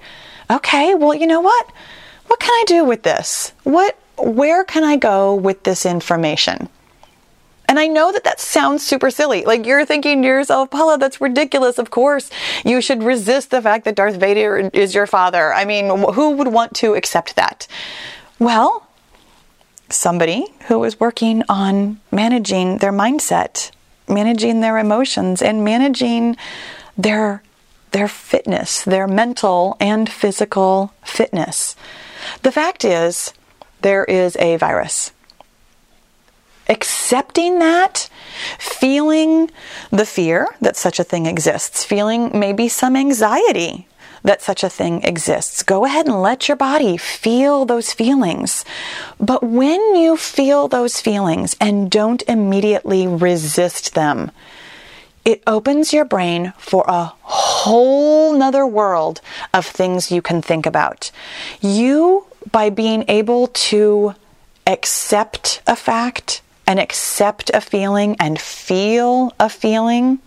okay 0.49 0.93
well 0.93 1.13
you 1.13 1.25
know 1.25 1.41
what? 1.41 1.71
What 2.27 2.39
can 2.39 2.51
i 2.51 2.63
do 2.67 2.85
with 2.85 3.03
this? 3.03 3.51
What 3.63 3.97
where 4.21 4.63
can 4.63 4.83
I 4.83 4.97
go 4.97 5.35
with 5.35 5.63
this 5.63 5.85
information? 5.85 6.69
And 7.67 7.79
I 7.79 7.87
know 7.87 8.11
that 8.11 8.25
that 8.25 8.41
sounds 8.41 8.85
super 8.85 9.09
silly. 9.09 9.45
Like 9.45 9.65
you're 9.65 9.85
thinking 9.85 10.21
to 10.21 10.27
yourself, 10.27 10.69
Paula, 10.69 10.97
that's 10.97 11.21
ridiculous. 11.21 11.77
Of 11.77 11.89
course, 11.89 12.29
you 12.65 12.81
should 12.81 13.01
resist 13.01 13.49
the 13.49 13.61
fact 13.61 13.85
that 13.85 13.95
Darth 13.95 14.17
Vader 14.17 14.69
is 14.73 14.93
your 14.93 15.07
father. 15.07 15.53
I 15.53 15.63
mean, 15.63 15.87
who 16.13 16.31
would 16.31 16.49
want 16.49 16.75
to 16.75 16.95
accept 16.95 17.37
that? 17.37 17.67
Well, 18.39 18.87
somebody 19.89 20.47
who 20.67 20.83
is 20.83 20.99
working 20.99 21.43
on 21.47 22.01
managing 22.11 22.79
their 22.79 22.91
mindset, 22.91 23.71
managing 24.07 24.59
their 24.59 24.77
emotions, 24.77 25.41
and 25.41 25.63
managing 25.63 26.35
their 26.97 27.41
their 27.91 28.07
fitness, 28.07 28.83
their 28.83 29.07
mental 29.07 29.77
and 29.79 30.09
physical 30.09 30.93
fitness. 31.05 31.75
The 32.41 32.51
fact 32.51 32.83
is, 32.85 33.33
there 33.81 34.03
is 34.05 34.35
a 34.37 34.57
virus. 34.57 35.11
Accepting 36.67 37.59
that, 37.59 38.09
feeling 38.57 39.51
the 39.89 40.05
fear 40.05 40.47
that 40.61 40.77
such 40.77 40.99
a 40.99 41.03
thing 41.03 41.25
exists, 41.25 41.83
feeling 41.83 42.37
maybe 42.37 42.67
some 42.67 42.95
anxiety 42.95 43.87
that 44.23 44.41
such 44.41 44.63
a 44.63 44.69
thing 44.69 45.03
exists. 45.03 45.63
Go 45.63 45.85
ahead 45.85 46.05
and 46.05 46.21
let 46.21 46.47
your 46.47 46.57
body 46.57 46.97
feel 46.97 47.65
those 47.65 47.91
feelings. 47.93 48.63
But 49.19 49.43
when 49.43 49.95
you 49.95 50.17
feel 50.17 50.67
those 50.67 51.01
feelings 51.01 51.55
and 51.59 51.89
don't 51.89 52.21
immediately 52.27 53.07
resist 53.07 53.95
them, 53.95 54.31
it 55.25 55.43
opens 55.45 55.93
your 55.93 56.05
brain 56.05 56.53
for 56.57 56.83
a 56.87 57.13
whole 57.21 58.37
nother 58.37 58.65
world 58.65 59.21
of 59.53 59.65
things 59.65 60.11
you 60.11 60.21
can 60.21 60.41
think 60.41 60.65
about. 60.65 61.11
You 61.59 62.25
by 62.49 62.69
being 62.69 63.05
able 63.07 63.47
to 63.47 64.15
accept 64.65 65.61
a 65.67 65.75
fact 65.75 66.41
and 66.65 66.79
accept 66.79 67.51
a 67.53 67.61
feeling 67.61 68.15
and 68.19 68.39
feel 68.39 69.33
a 69.39 69.49
feeling 69.49 70.19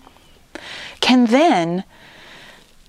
can 1.01 1.27
then 1.27 1.85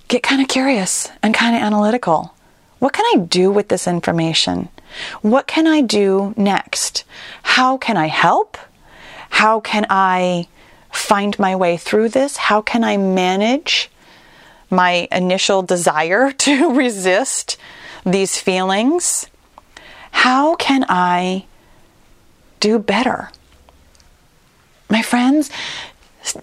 get 0.07 0.23
kind 0.23 0.41
of 0.41 0.47
curious 0.47 1.09
and 1.23 1.33
kind 1.33 1.55
of 1.55 1.61
analytical. 1.61 2.33
What 2.79 2.93
can 2.93 3.05
I 3.15 3.25
do 3.25 3.51
with 3.51 3.69
this 3.69 3.87
information? 3.87 4.69
What 5.21 5.47
can 5.47 5.67
I 5.67 5.81
do 5.81 6.33
next? 6.37 7.03
How 7.43 7.77
can 7.77 7.97
I 7.97 8.07
help? 8.07 8.57
How 9.29 9.59
can 9.59 9.85
I 9.89 10.47
find 10.91 11.37
my 11.39 11.55
way 11.55 11.77
through 11.77 12.09
this? 12.09 12.37
How 12.37 12.61
can 12.61 12.83
I 12.83 12.97
manage 12.97 13.89
my 14.69 15.07
initial 15.11 15.61
desire 15.61 16.31
to 16.45 16.73
resist 16.75 17.57
these 18.05 18.37
feelings, 18.37 19.27
how 20.11 20.55
can 20.55 20.85
I 20.87 21.45
do 22.59 22.79
better? 22.79 23.29
My 24.89 25.01
friends, 25.01 25.49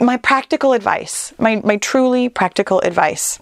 my 0.00 0.16
practical 0.16 0.72
advice, 0.72 1.32
my, 1.38 1.56
my 1.64 1.76
truly 1.76 2.28
practical 2.28 2.80
advice. 2.80 3.38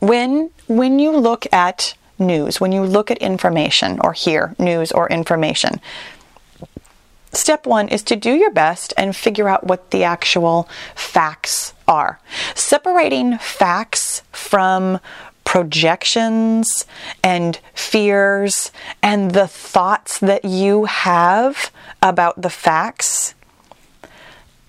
When, 0.00 0.50
when 0.66 0.98
you 0.98 1.16
look 1.16 1.46
at 1.52 1.94
news, 2.18 2.60
when 2.60 2.72
you 2.72 2.82
look 2.82 3.10
at 3.10 3.18
information 3.18 4.00
or 4.02 4.12
hear 4.12 4.54
news 4.58 4.92
or 4.92 5.08
information, 5.08 5.80
step 7.32 7.66
one 7.66 7.88
is 7.88 8.02
to 8.04 8.16
do 8.16 8.32
your 8.32 8.50
best 8.50 8.92
and 8.96 9.14
figure 9.14 9.48
out 9.48 9.66
what 9.66 9.90
the 9.90 10.04
actual 10.04 10.68
facts 10.94 11.74
are. 11.88 12.20
Separating 12.54 13.38
facts 13.38 14.22
from 14.32 15.00
projections 15.46 16.84
and 17.22 17.58
fears 17.72 18.70
and 19.02 19.30
the 19.30 19.46
thoughts 19.46 20.18
that 20.18 20.44
you 20.44 20.84
have 20.84 21.70
about 22.02 22.42
the 22.42 22.50
facts 22.50 23.34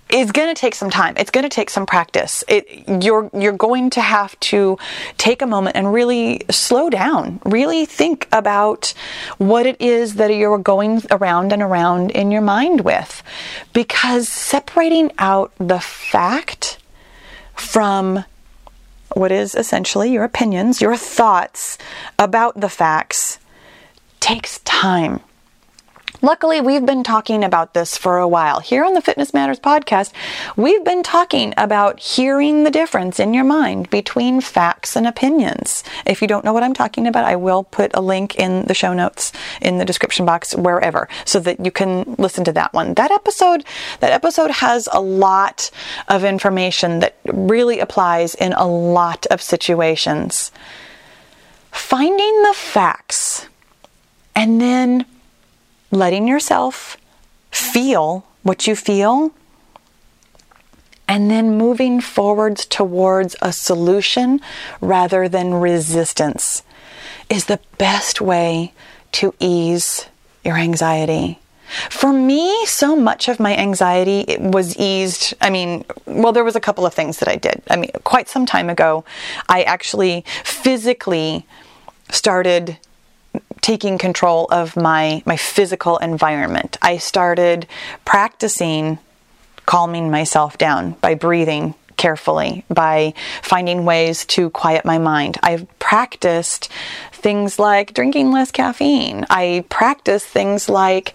is 0.10 0.32
going 0.32 0.48
to 0.48 0.60
take 0.60 0.74
some 0.74 0.90
time. 0.90 1.16
It's 1.18 1.32
going 1.32 1.44
to 1.44 1.50
take 1.50 1.70
some 1.70 1.86
practice. 1.86 2.44
It, 2.48 3.04
you're 3.04 3.30
you're 3.34 3.52
going 3.52 3.90
to 3.90 4.02
have 4.02 4.40
to 4.52 4.78
take 5.18 5.42
a 5.42 5.48
moment 5.48 5.76
and 5.76 5.92
really 5.92 6.46
slow 6.50 6.90
down. 6.90 7.42
Really 7.44 7.86
think 7.86 8.30
about 8.32 8.94
what 9.38 9.66
it 9.66 9.82
is 9.82 10.16
that 10.16 10.34
you're 10.34 10.60
going 10.60 11.02
around 11.12 11.52
and 11.52 11.62
around 11.62 12.12
in 12.12 12.32
your 12.32 12.42
mind 12.42 12.82
with, 12.82 13.22
because 13.74 14.30
separating 14.30 15.12
out 15.18 15.52
the 15.58 15.80
fact 15.80 16.78
from 17.54 18.24
what 19.14 19.32
is 19.32 19.56
essentially 19.56 20.12
your 20.12 20.24
opinions, 20.24 20.82
your 20.82 20.98
thoughts 20.98 21.78
about 22.20 22.60
the 22.60 22.70
facts 22.70 23.40
takes 24.20 24.60
time. 24.60 25.22
Luckily, 26.22 26.62
we've 26.62 26.86
been 26.86 27.04
talking 27.04 27.44
about 27.44 27.76
this 27.76 27.96
for 27.96 28.18
a 28.18 28.28
while. 28.28 28.60
Here 28.60 28.84
on 28.84 28.96
the 28.96 29.02
Fitness 29.02 29.36
Matters 29.36 29.60
podcast, 29.60 30.12
we've 30.56 30.84
been 30.84 31.04
talking 31.04 31.54
about 31.58 32.00
hearing 32.00 32.64
the 32.64 32.72
difference 32.72 33.20
in 33.20 33.36
your 33.36 33.44
mind 33.44 33.92
between 33.92 34.42
facts 34.42 34.96
and 34.96 35.06
opinions. 35.06 35.84
If 36.08 36.24
you 36.24 36.28
don't 36.28 36.44
know 36.44 36.54
what 36.54 36.64
I'm 36.64 36.74
talking 36.74 37.06
about, 37.06 37.26
I 37.26 37.36
will 37.36 37.64
put 37.64 37.92
a 37.94 38.02
link 38.02 38.36
in 38.36 38.66
the 38.66 38.74
show 38.74 38.94
notes, 38.94 39.32
in 39.62 39.78
the 39.78 39.86
description 39.86 40.26
box, 40.26 40.56
wherever, 40.56 41.08
so 41.24 41.40
that 41.42 41.64
you 41.64 41.70
can 41.70 42.16
listen 42.18 42.44
to 42.46 42.54
that 42.54 42.74
one. 42.74 42.96
That 42.96 43.12
episode, 43.12 43.64
that 44.00 44.12
episode 44.12 44.50
has 44.50 44.90
a 44.92 45.00
lot 45.00 45.70
of 46.08 46.24
information 46.24 46.98
that 47.00 47.16
really 47.26 47.80
applies 47.80 48.34
in 48.34 48.54
a 48.54 48.66
lot 48.66 49.28
of 49.28 49.40
situations. 49.40 50.52
Finding 51.72 52.42
the 52.42 52.54
facts 52.56 53.46
and 54.36 54.60
then 54.60 55.06
letting 55.92 56.28
yourself 56.28 56.98
feel 57.52 58.26
what 58.44 58.68
you 58.68 58.76
feel 58.76 59.32
and 61.08 61.32
then 61.32 61.58
moving 61.58 62.02
forwards 62.02 62.66
towards 62.66 63.36
a 63.42 63.54
solution 63.54 64.42
rather 64.82 65.30
than 65.30 65.54
resistance 65.54 66.64
is 67.30 67.46
the 67.46 67.60
best 67.78 68.20
way 68.20 68.74
to 69.14 69.34
ease 69.40 70.06
your 70.44 70.58
anxiety. 70.58 71.40
For 71.90 72.14
me, 72.14 72.66
so 72.66 72.96
much 72.96 73.28
of 73.28 73.40
my 73.40 73.56
anxiety 73.56 74.38
was 74.40 74.78
eased. 74.78 75.34
I 75.42 75.50
mean, 75.50 75.84
well, 76.06 76.32
there 76.32 76.46
was 76.46 76.56
a 76.56 76.62
couple 76.62 76.86
of 76.86 76.94
things 76.94 77.20
that 77.20 77.28
I 77.28 77.36
did. 77.36 77.62
I 77.70 77.76
mean, 77.76 77.92
quite 78.06 78.30
some 78.30 78.46
time 78.46 78.70
ago, 78.70 79.04
I 79.50 79.64
actually 79.64 80.24
physically 80.44 81.46
started 82.10 82.78
taking 83.62 83.98
control 83.98 84.48
of 84.52 84.76
my 84.76 85.22
my 85.26 85.38
physical 85.38 85.98
environment. 85.98 86.78
I 86.82 86.98
started 86.98 87.68
practicing 88.06 89.00
calming 89.66 90.10
myself 90.10 90.58
down 90.58 90.92
by 91.02 91.14
breathing 91.14 91.76
carefully, 91.98 92.64
by 92.70 93.14
finding 93.42 93.84
ways 93.84 94.26
to 94.26 94.50
quiet 94.52 94.86
my 94.86 94.98
mind. 94.98 95.38
I've 95.44 95.68
practiced 95.80 96.70
things 97.12 97.60
like 97.60 97.94
drinking 97.94 98.32
less 98.32 98.52
caffeine. 98.52 99.26
I 99.30 99.66
practice 99.70 100.24
things 100.24 100.70
like 100.70 101.14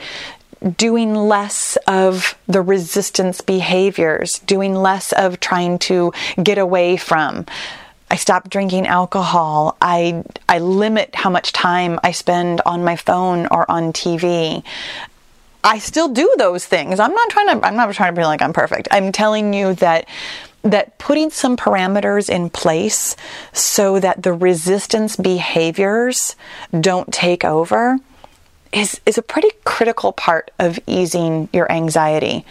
doing 0.77 1.15
less 1.15 1.77
of 1.89 2.37
the 2.47 2.63
resistance 2.63 3.41
behaviors, 3.41 4.39
doing 4.41 4.75
less 4.75 5.13
of 5.13 5.41
trying 5.41 5.79
to 5.79 6.13
get 6.43 6.59
away 6.59 6.97
from. 6.97 7.47
I 8.13 8.17
stop 8.17 8.51
drinking 8.51 8.87
alcohol. 8.87 9.75
I 9.81 10.23
I 10.47 10.59
limit 10.59 11.15
how 11.15 11.31
much 11.31 11.51
time 11.51 11.99
I 12.05 12.13
spend 12.13 12.61
on 12.67 12.85
my 12.85 12.95
phone 12.95 13.47
or 13.51 13.69
on 13.71 13.95
TV. 13.95 14.63
I 15.65 15.79
still 15.79 16.09
do 16.09 16.31
those 16.37 16.67
things. 16.67 17.01
I'm 17.01 17.15
not 17.15 17.31
trying 17.31 17.59
to 17.59 17.67
I'm 17.67 17.75
not 17.75 17.91
trying 17.95 18.15
to 18.15 18.21
be 18.21 18.27
like 18.27 18.43
I'm 18.43 18.53
perfect. 18.53 18.87
I'm 18.91 19.13
telling 19.13 19.55
you 19.55 19.73
that 19.77 20.07
that 20.61 20.99
putting 20.99 21.31
some 21.31 21.57
parameters 21.57 22.29
in 22.29 22.51
place 22.51 23.17
so 23.55 23.99
that 23.99 24.23
the 24.23 24.35
resistance 24.35 25.17
behaviors 25.17 26.37
don't 26.79 27.15
take 27.15 27.47
over 27.47 27.99
is 28.75 29.01
is 29.07 29.17
a 29.17 29.23
pretty 29.23 29.51
critical 29.65 30.13
part 30.13 30.51
of 30.59 30.79
easing 30.87 31.49
your 31.51 31.73
anxiety. 31.73 32.45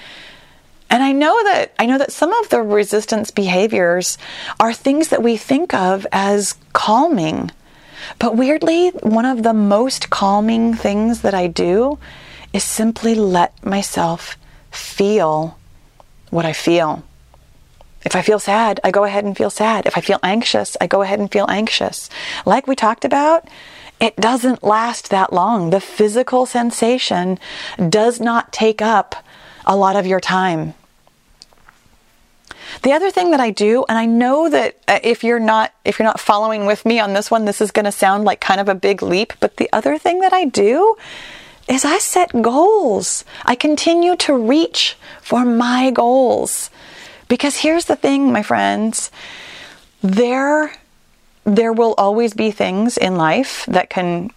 And 0.91 1.01
I 1.01 1.13
know 1.13 1.41
that 1.45 1.73
I 1.80 1.86
know 1.86 1.97
that 1.97 2.12
some 2.12 2.34
of 2.34 2.49
the 2.49 2.62
resistance 2.62 3.32
behaviors 3.32 4.17
are 4.60 4.73
things 4.73 5.08
that 5.08 5.23
we 5.23 5.38
think 5.38 5.73
of 5.73 6.06
as 6.12 6.56
calming. 6.73 7.49
But 8.19 8.36
weirdly, 8.36 8.89
one 8.89 9.25
of 9.25 9.43
the 9.43 9.54
most 9.54 10.10
calming 10.10 10.73
things 10.73 11.21
that 11.21 11.34
I 11.34 11.47
do 11.47 11.97
is 12.51 12.65
simply 12.65 13.15
let 13.15 13.65
myself 13.65 14.38
feel 14.69 15.58
what 16.30 16.45
I 16.45 16.51
feel. 16.51 17.04
If 18.04 18.13
I 18.13 18.21
feel 18.21 18.39
sad, 18.39 18.82
I 18.84 18.91
go 18.91 19.06
ahead 19.06 19.23
and 19.23 19.38
feel 19.38 19.49
sad. 19.49 19.86
If 19.86 19.97
I 19.97 20.01
feel 20.01 20.19
anxious, 20.21 20.75
I 20.82 20.88
go 20.88 21.04
ahead 21.04 21.19
and 21.19 21.32
feel 21.32 21.45
anxious. 21.47 22.10
Like 22.45 22.67
we 22.67 22.75
talked 22.75 23.06
about, 23.06 23.47
it 24.01 24.17
doesn't 24.17 24.62
last 24.62 25.10
that 25.10 25.32
long. 25.32 25.69
The 25.69 25.80
physical 25.80 26.45
sensation 26.45 27.39
does 27.77 28.19
not 28.19 28.51
take 28.51 28.82
up 28.82 29.23
a 29.65 29.77
lot 29.77 29.95
of 29.95 30.06
your 30.06 30.19
time. 30.19 30.73
The 32.81 32.93
other 32.93 33.12
thing 33.12 33.31
that 33.31 33.39
I 33.39 33.51
do, 33.51 33.86
and 33.88 33.97
I 33.97 34.05
know 34.05 34.49
that 34.49 34.77
uh, 34.88 34.99
if 35.03 35.23
you're 35.23 35.39
not 35.39 35.73
if 35.86 35.99
you're 35.99 36.07
not 36.07 36.19
following 36.19 36.65
with 36.65 36.86
me 36.86 36.99
on 36.99 37.13
this 37.13 37.29
one, 37.29 37.45
this 37.45 37.62
is 37.62 37.71
going 37.71 37.86
to 37.86 37.91
sound 37.91 38.23
like 38.23 38.39
kind 38.39 38.62
of 38.62 38.69
a 38.69 38.75
big 38.75 39.01
leap, 39.01 39.34
but 39.39 39.57
the 39.57 39.69
other 39.73 39.97
thing 39.97 40.19
that 40.19 40.34
I 40.34 40.45
do 40.45 40.95
is 41.67 41.86
I 41.86 41.99
set 41.99 42.41
goals. 42.41 43.23
I 43.45 43.55
continue 43.55 44.15
to 44.17 44.36
reach 44.36 44.97
for 45.21 45.45
my 45.45 45.91
goals. 45.91 46.69
Because 47.27 47.57
here's 47.57 47.86
the 47.86 47.95
thing, 47.95 48.31
my 48.31 48.43
friends, 48.43 49.12
there 50.01 50.73
there 51.43 51.73
will 51.73 51.95
always 51.97 52.34
be 52.34 52.51
things 52.51 52.97
in 52.97 53.15
life 53.15 53.65
that 53.67 53.89
can 53.89 54.29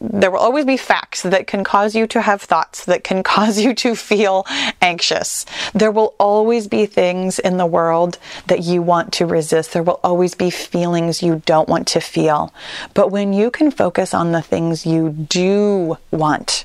there 0.00 0.30
will 0.30 0.38
always 0.38 0.64
be 0.64 0.76
facts 0.76 1.22
that 1.22 1.46
can 1.46 1.64
cause 1.64 1.94
you 1.94 2.06
to 2.08 2.20
have 2.20 2.42
thoughts, 2.42 2.84
that 2.84 3.04
can 3.04 3.22
cause 3.36 3.58
you 3.58 3.74
to 3.74 3.94
feel 3.94 4.46
anxious. 4.82 5.46
There 5.74 5.90
will 5.90 6.14
always 6.18 6.68
be 6.68 6.86
things 6.86 7.38
in 7.38 7.56
the 7.56 7.66
world 7.66 8.18
that 8.46 8.62
you 8.62 8.82
want 8.82 9.12
to 9.14 9.26
resist. 9.26 9.72
There 9.72 9.82
will 9.82 10.00
always 10.04 10.34
be 10.34 10.50
feelings 10.50 11.22
you 11.22 11.42
don't 11.46 11.68
want 11.68 11.86
to 11.88 12.00
feel. 12.00 12.52
But 12.94 13.10
when 13.10 13.32
you 13.32 13.50
can 13.50 13.70
focus 13.70 14.12
on 14.12 14.32
the 14.32 14.42
things 14.42 14.86
you 14.86 15.10
do 15.10 15.98
want, 16.10 16.64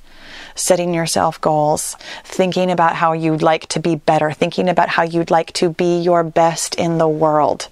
setting 0.55 0.93
yourself 0.93 1.39
goals, 1.39 1.95
thinking 2.25 2.69
about 2.69 2.95
how 2.95 3.13
you'd 3.13 3.41
like 3.41 3.67
to 3.67 3.79
be 3.79 3.95
better, 3.95 4.31
thinking 4.31 4.67
about 4.67 4.89
how 4.89 5.03
you'd 5.03 5.31
like 5.31 5.53
to 5.53 5.69
be 5.69 5.99
your 5.99 6.23
best 6.23 6.75
in 6.75 6.97
the 6.97 7.07
world, 7.07 7.69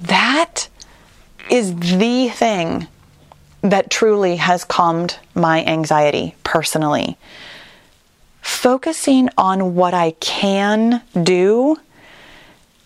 that 0.00 0.68
is 1.50 1.74
the 1.74 2.28
thing 2.28 2.86
that 3.62 3.90
truly 3.90 4.36
has 4.36 4.64
calmed 4.64 5.18
my 5.34 5.64
anxiety 5.64 6.34
personally. 6.44 7.16
Focusing 8.40 9.28
on 9.36 9.74
what 9.74 9.94
I 9.94 10.12
can 10.12 11.02
do 11.22 11.76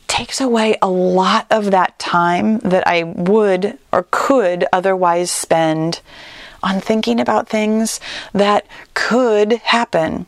takes 0.08 0.40
away 0.40 0.76
a 0.82 0.88
lot 0.88 1.46
of 1.50 1.70
that 1.70 1.98
time 1.98 2.58
that 2.60 2.86
I 2.86 3.02
would 3.02 3.78
or 3.92 4.06
could 4.10 4.64
otherwise 4.72 5.30
spend 5.30 6.00
on 6.62 6.80
thinking 6.80 7.20
about 7.20 7.48
things 7.48 8.00
that 8.32 8.66
could 8.94 9.52
happen. 9.52 10.26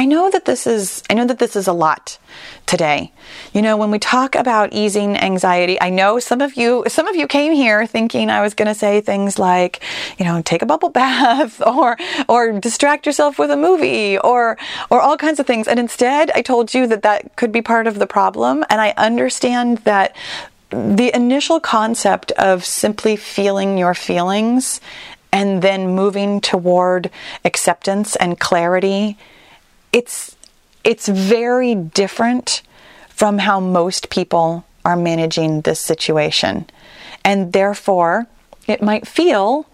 I 0.00 0.06
know 0.06 0.30
that 0.30 0.46
this 0.46 0.66
is 0.66 1.02
I 1.10 1.12
know 1.12 1.26
that 1.26 1.38
this 1.38 1.54
is 1.54 1.68
a 1.68 1.74
lot 1.74 2.16
today. 2.64 3.12
You 3.52 3.60
know, 3.60 3.76
when 3.76 3.90
we 3.90 3.98
talk 3.98 4.34
about 4.34 4.72
easing 4.72 5.14
anxiety, 5.14 5.78
I 5.78 5.90
know 5.90 6.18
some 6.18 6.40
of 6.40 6.54
you 6.54 6.84
some 6.88 7.06
of 7.06 7.16
you 7.16 7.26
came 7.26 7.52
here 7.52 7.86
thinking 7.86 8.30
I 8.30 8.40
was 8.40 8.54
going 8.54 8.68
to 8.68 8.74
say 8.74 9.02
things 9.02 9.38
like, 9.38 9.82
you 10.18 10.24
know, 10.24 10.40
take 10.40 10.62
a 10.62 10.66
bubble 10.66 10.88
bath 11.00 11.60
or 11.60 11.98
or 12.30 12.58
distract 12.58 13.04
yourself 13.04 13.38
with 13.38 13.50
a 13.50 13.58
movie 13.58 14.16
or 14.16 14.56
or 14.88 15.02
all 15.02 15.18
kinds 15.18 15.38
of 15.38 15.46
things. 15.46 15.68
And 15.68 15.78
instead, 15.78 16.30
I 16.30 16.40
told 16.40 16.72
you 16.72 16.86
that 16.86 17.02
that 17.02 17.36
could 17.36 17.52
be 17.52 17.60
part 17.60 17.86
of 17.86 17.98
the 17.98 18.06
problem 18.06 18.64
and 18.70 18.80
I 18.80 18.94
understand 18.96 19.78
that 19.84 20.16
the 20.70 21.14
initial 21.14 21.60
concept 21.60 22.32
of 22.38 22.64
simply 22.64 23.16
feeling 23.16 23.76
your 23.76 23.92
feelings 23.92 24.80
and 25.30 25.60
then 25.60 25.94
moving 25.94 26.40
toward 26.40 27.10
acceptance 27.44 28.16
and 28.16 28.40
clarity 28.40 29.18
it's 29.92 30.36
it's 30.84 31.08
very 31.08 31.74
different 31.74 32.62
from 33.08 33.38
how 33.38 33.60
most 33.60 34.10
people 34.10 34.64
are 34.84 34.96
managing 34.96 35.60
this 35.62 35.80
situation. 35.80 36.66
And 37.24 37.52
therefore, 37.52 38.26
it 38.66 38.82
might 38.82 39.06
feel 39.06 39.66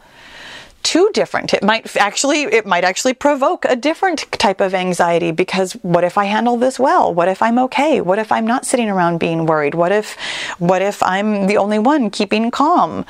too 0.82 1.10
different. 1.12 1.52
It 1.52 1.64
might 1.64 1.96
actually 1.96 2.42
it 2.42 2.64
might 2.64 2.84
actually 2.84 3.14
provoke 3.14 3.64
a 3.64 3.74
different 3.74 4.30
type 4.32 4.60
of 4.60 4.72
anxiety 4.72 5.32
because 5.32 5.72
what 5.82 6.04
if 6.04 6.16
I 6.16 6.26
handle 6.26 6.56
this 6.56 6.78
well? 6.78 7.12
What 7.12 7.26
if 7.26 7.42
I'm 7.42 7.58
okay? 7.58 8.00
What 8.00 8.20
if 8.20 8.30
I'm 8.30 8.46
not 8.46 8.64
sitting 8.64 8.88
around 8.88 9.18
being 9.18 9.46
worried? 9.46 9.74
What 9.74 9.90
if 9.90 10.16
what 10.58 10.82
if 10.82 11.02
I'm 11.02 11.48
the 11.48 11.56
only 11.56 11.80
one 11.80 12.10
keeping 12.10 12.52
calm? 12.52 13.04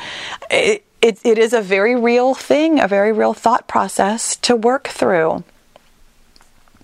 It, 0.51 0.85
it, 1.03 1.19
it 1.23 1.39
is 1.39 1.53
a 1.53 1.61
very 1.61 1.95
real 1.95 2.35
thing, 2.35 2.81
a 2.81 2.89
very 2.89 3.13
real 3.13 3.35
thought 3.35 3.69
process 3.69 4.37
to 4.37 4.57
work 4.57 4.89
through. 4.89 5.45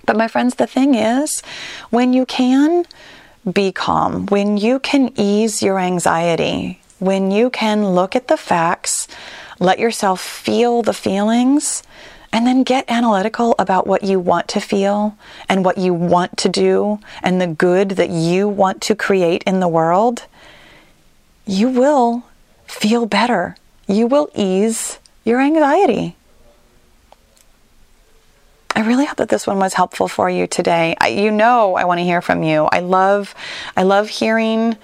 But 0.04 0.16
my 0.16 0.28
friends, 0.28 0.56
the 0.56 0.66
thing 0.66 0.94
is, 0.94 1.42
when 1.90 2.12
you 2.12 2.26
can 2.26 2.84
be 3.50 3.72
calm, 3.72 4.26
when 4.26 4.56
you 4.56 4.78
can 4.78 5.12
ease 5.16 5.62
your 5.62 5.78
anxiety, 5.78 6.80
when 6.98 7.30
you 7.30 7.50
can 7.50 7.88
look 7.88 8.14
at 8.14 8.28
the 8.28 8.36
facts, 8.36 9.08
let 9.58 9.78
yourself 9.78 10.20
feel 10.20 10.82
the 10.82 10.92
feelings, 10.92 11.82
and 12.32 12.46
then 12.46 12.62
get 12.62 12.88
analytical 12.88 13.54
about 13.58 13.86
what 13.86 14.02
you 14.02 14.18
want 14.18 14.48
to 14.48 14.60
feel 14.60 15.16
and 15.48 15.64
what 15.64 15.76
you 15.76 15.92
want 15.92 16.36
to 16.38 16.48
do 16.48 16.98
and 17.22 17.40
the 17.40 17.46
good 17.46 17.90
that 17.90 18.10
you 18.10 18.48
want 18.48 18.80
to 18.82 18.94
create 18.94 19.42
in 19.44 19.60
the 19.60 19.68
world, 19.68 20.24
you 21.46 21.68
will 21.68 22.24
feel 22.66 23.04
better. 23.04 23.56
You 23.86 24.06
will 24.06 24.30
ease 24.34 24.98
your 25.24 25.40
anxiety. 25.40 26.16
I 28.74 28.82
really 28.86 29.04
hope 29.04 29.18
that 29.18 29.28
this 29.28 29.46
one 29.46 29.58
was 29.58 29.74
helpful 29.74 30.08
for 30.08 30.30
you 30.30 30.46
today. 30.46 30.96
I, 31.00 31.08
you 31.08 31.30
know, 31.30 31.74
I 31.74 31.84
want 31.84 31.98
to 31.98 32.04
hear 32.04 32.22
from 32.22 32.42
you. 32.42 32.64
I 32.64 32.80
love, 32.80 33.34
I 33.76 33.82
love 33.82 34.08
hearing 34.08 34.76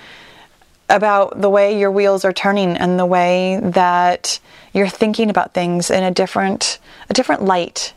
about 0.89 1.41
the 1.41 1.51
way 1.51 1.79
your 1.79 1.91
wheels 1.91 2.25
are 2.25 2.33
turning 2.33 2.77
and 2.77 2.99
the 2.99 3.07
way 3.07 3.59
that 3.63 4.41
you're 4.73 4.89
thinking 4.89 5.31
about 5.31 5.55
things 5.55 5.91
in 5.91 6.03
a 6.03 6.11
different, 6.11 6.79
a 7.09 7.15
different 7.15 7.43
light. 7.43 7.95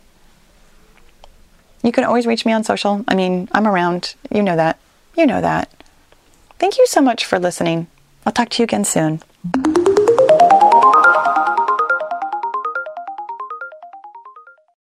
You 1.84 1.92
can 1.92 2.04
always 2.04 2.26
reach 2.26 2.46
me 2.46 2.54
on 2.54 2.64
social. 2.64 3.04
I 3.08 3.16
mean, 3.16 3.50
I'm 3.52 3.68
around. 3.68 4.16
You 4.34 4.44
know 4.44 4.56
that. 4.56 4.80
You 5.18 5.26
know 5.26 5.42
that. 5.42 5.72
Thank 6.60 6.78
you 6.78 6.86
so 6.88 7.02
much 7.02 7.26
for 7.26 7.40
listening. 7.40 7.88
I'll 8.26 8.34
talk 8.34 8.50
to 8.50 8.62
you 8.62 8.66
again 8.66 8.86
soon. 8.86 9.22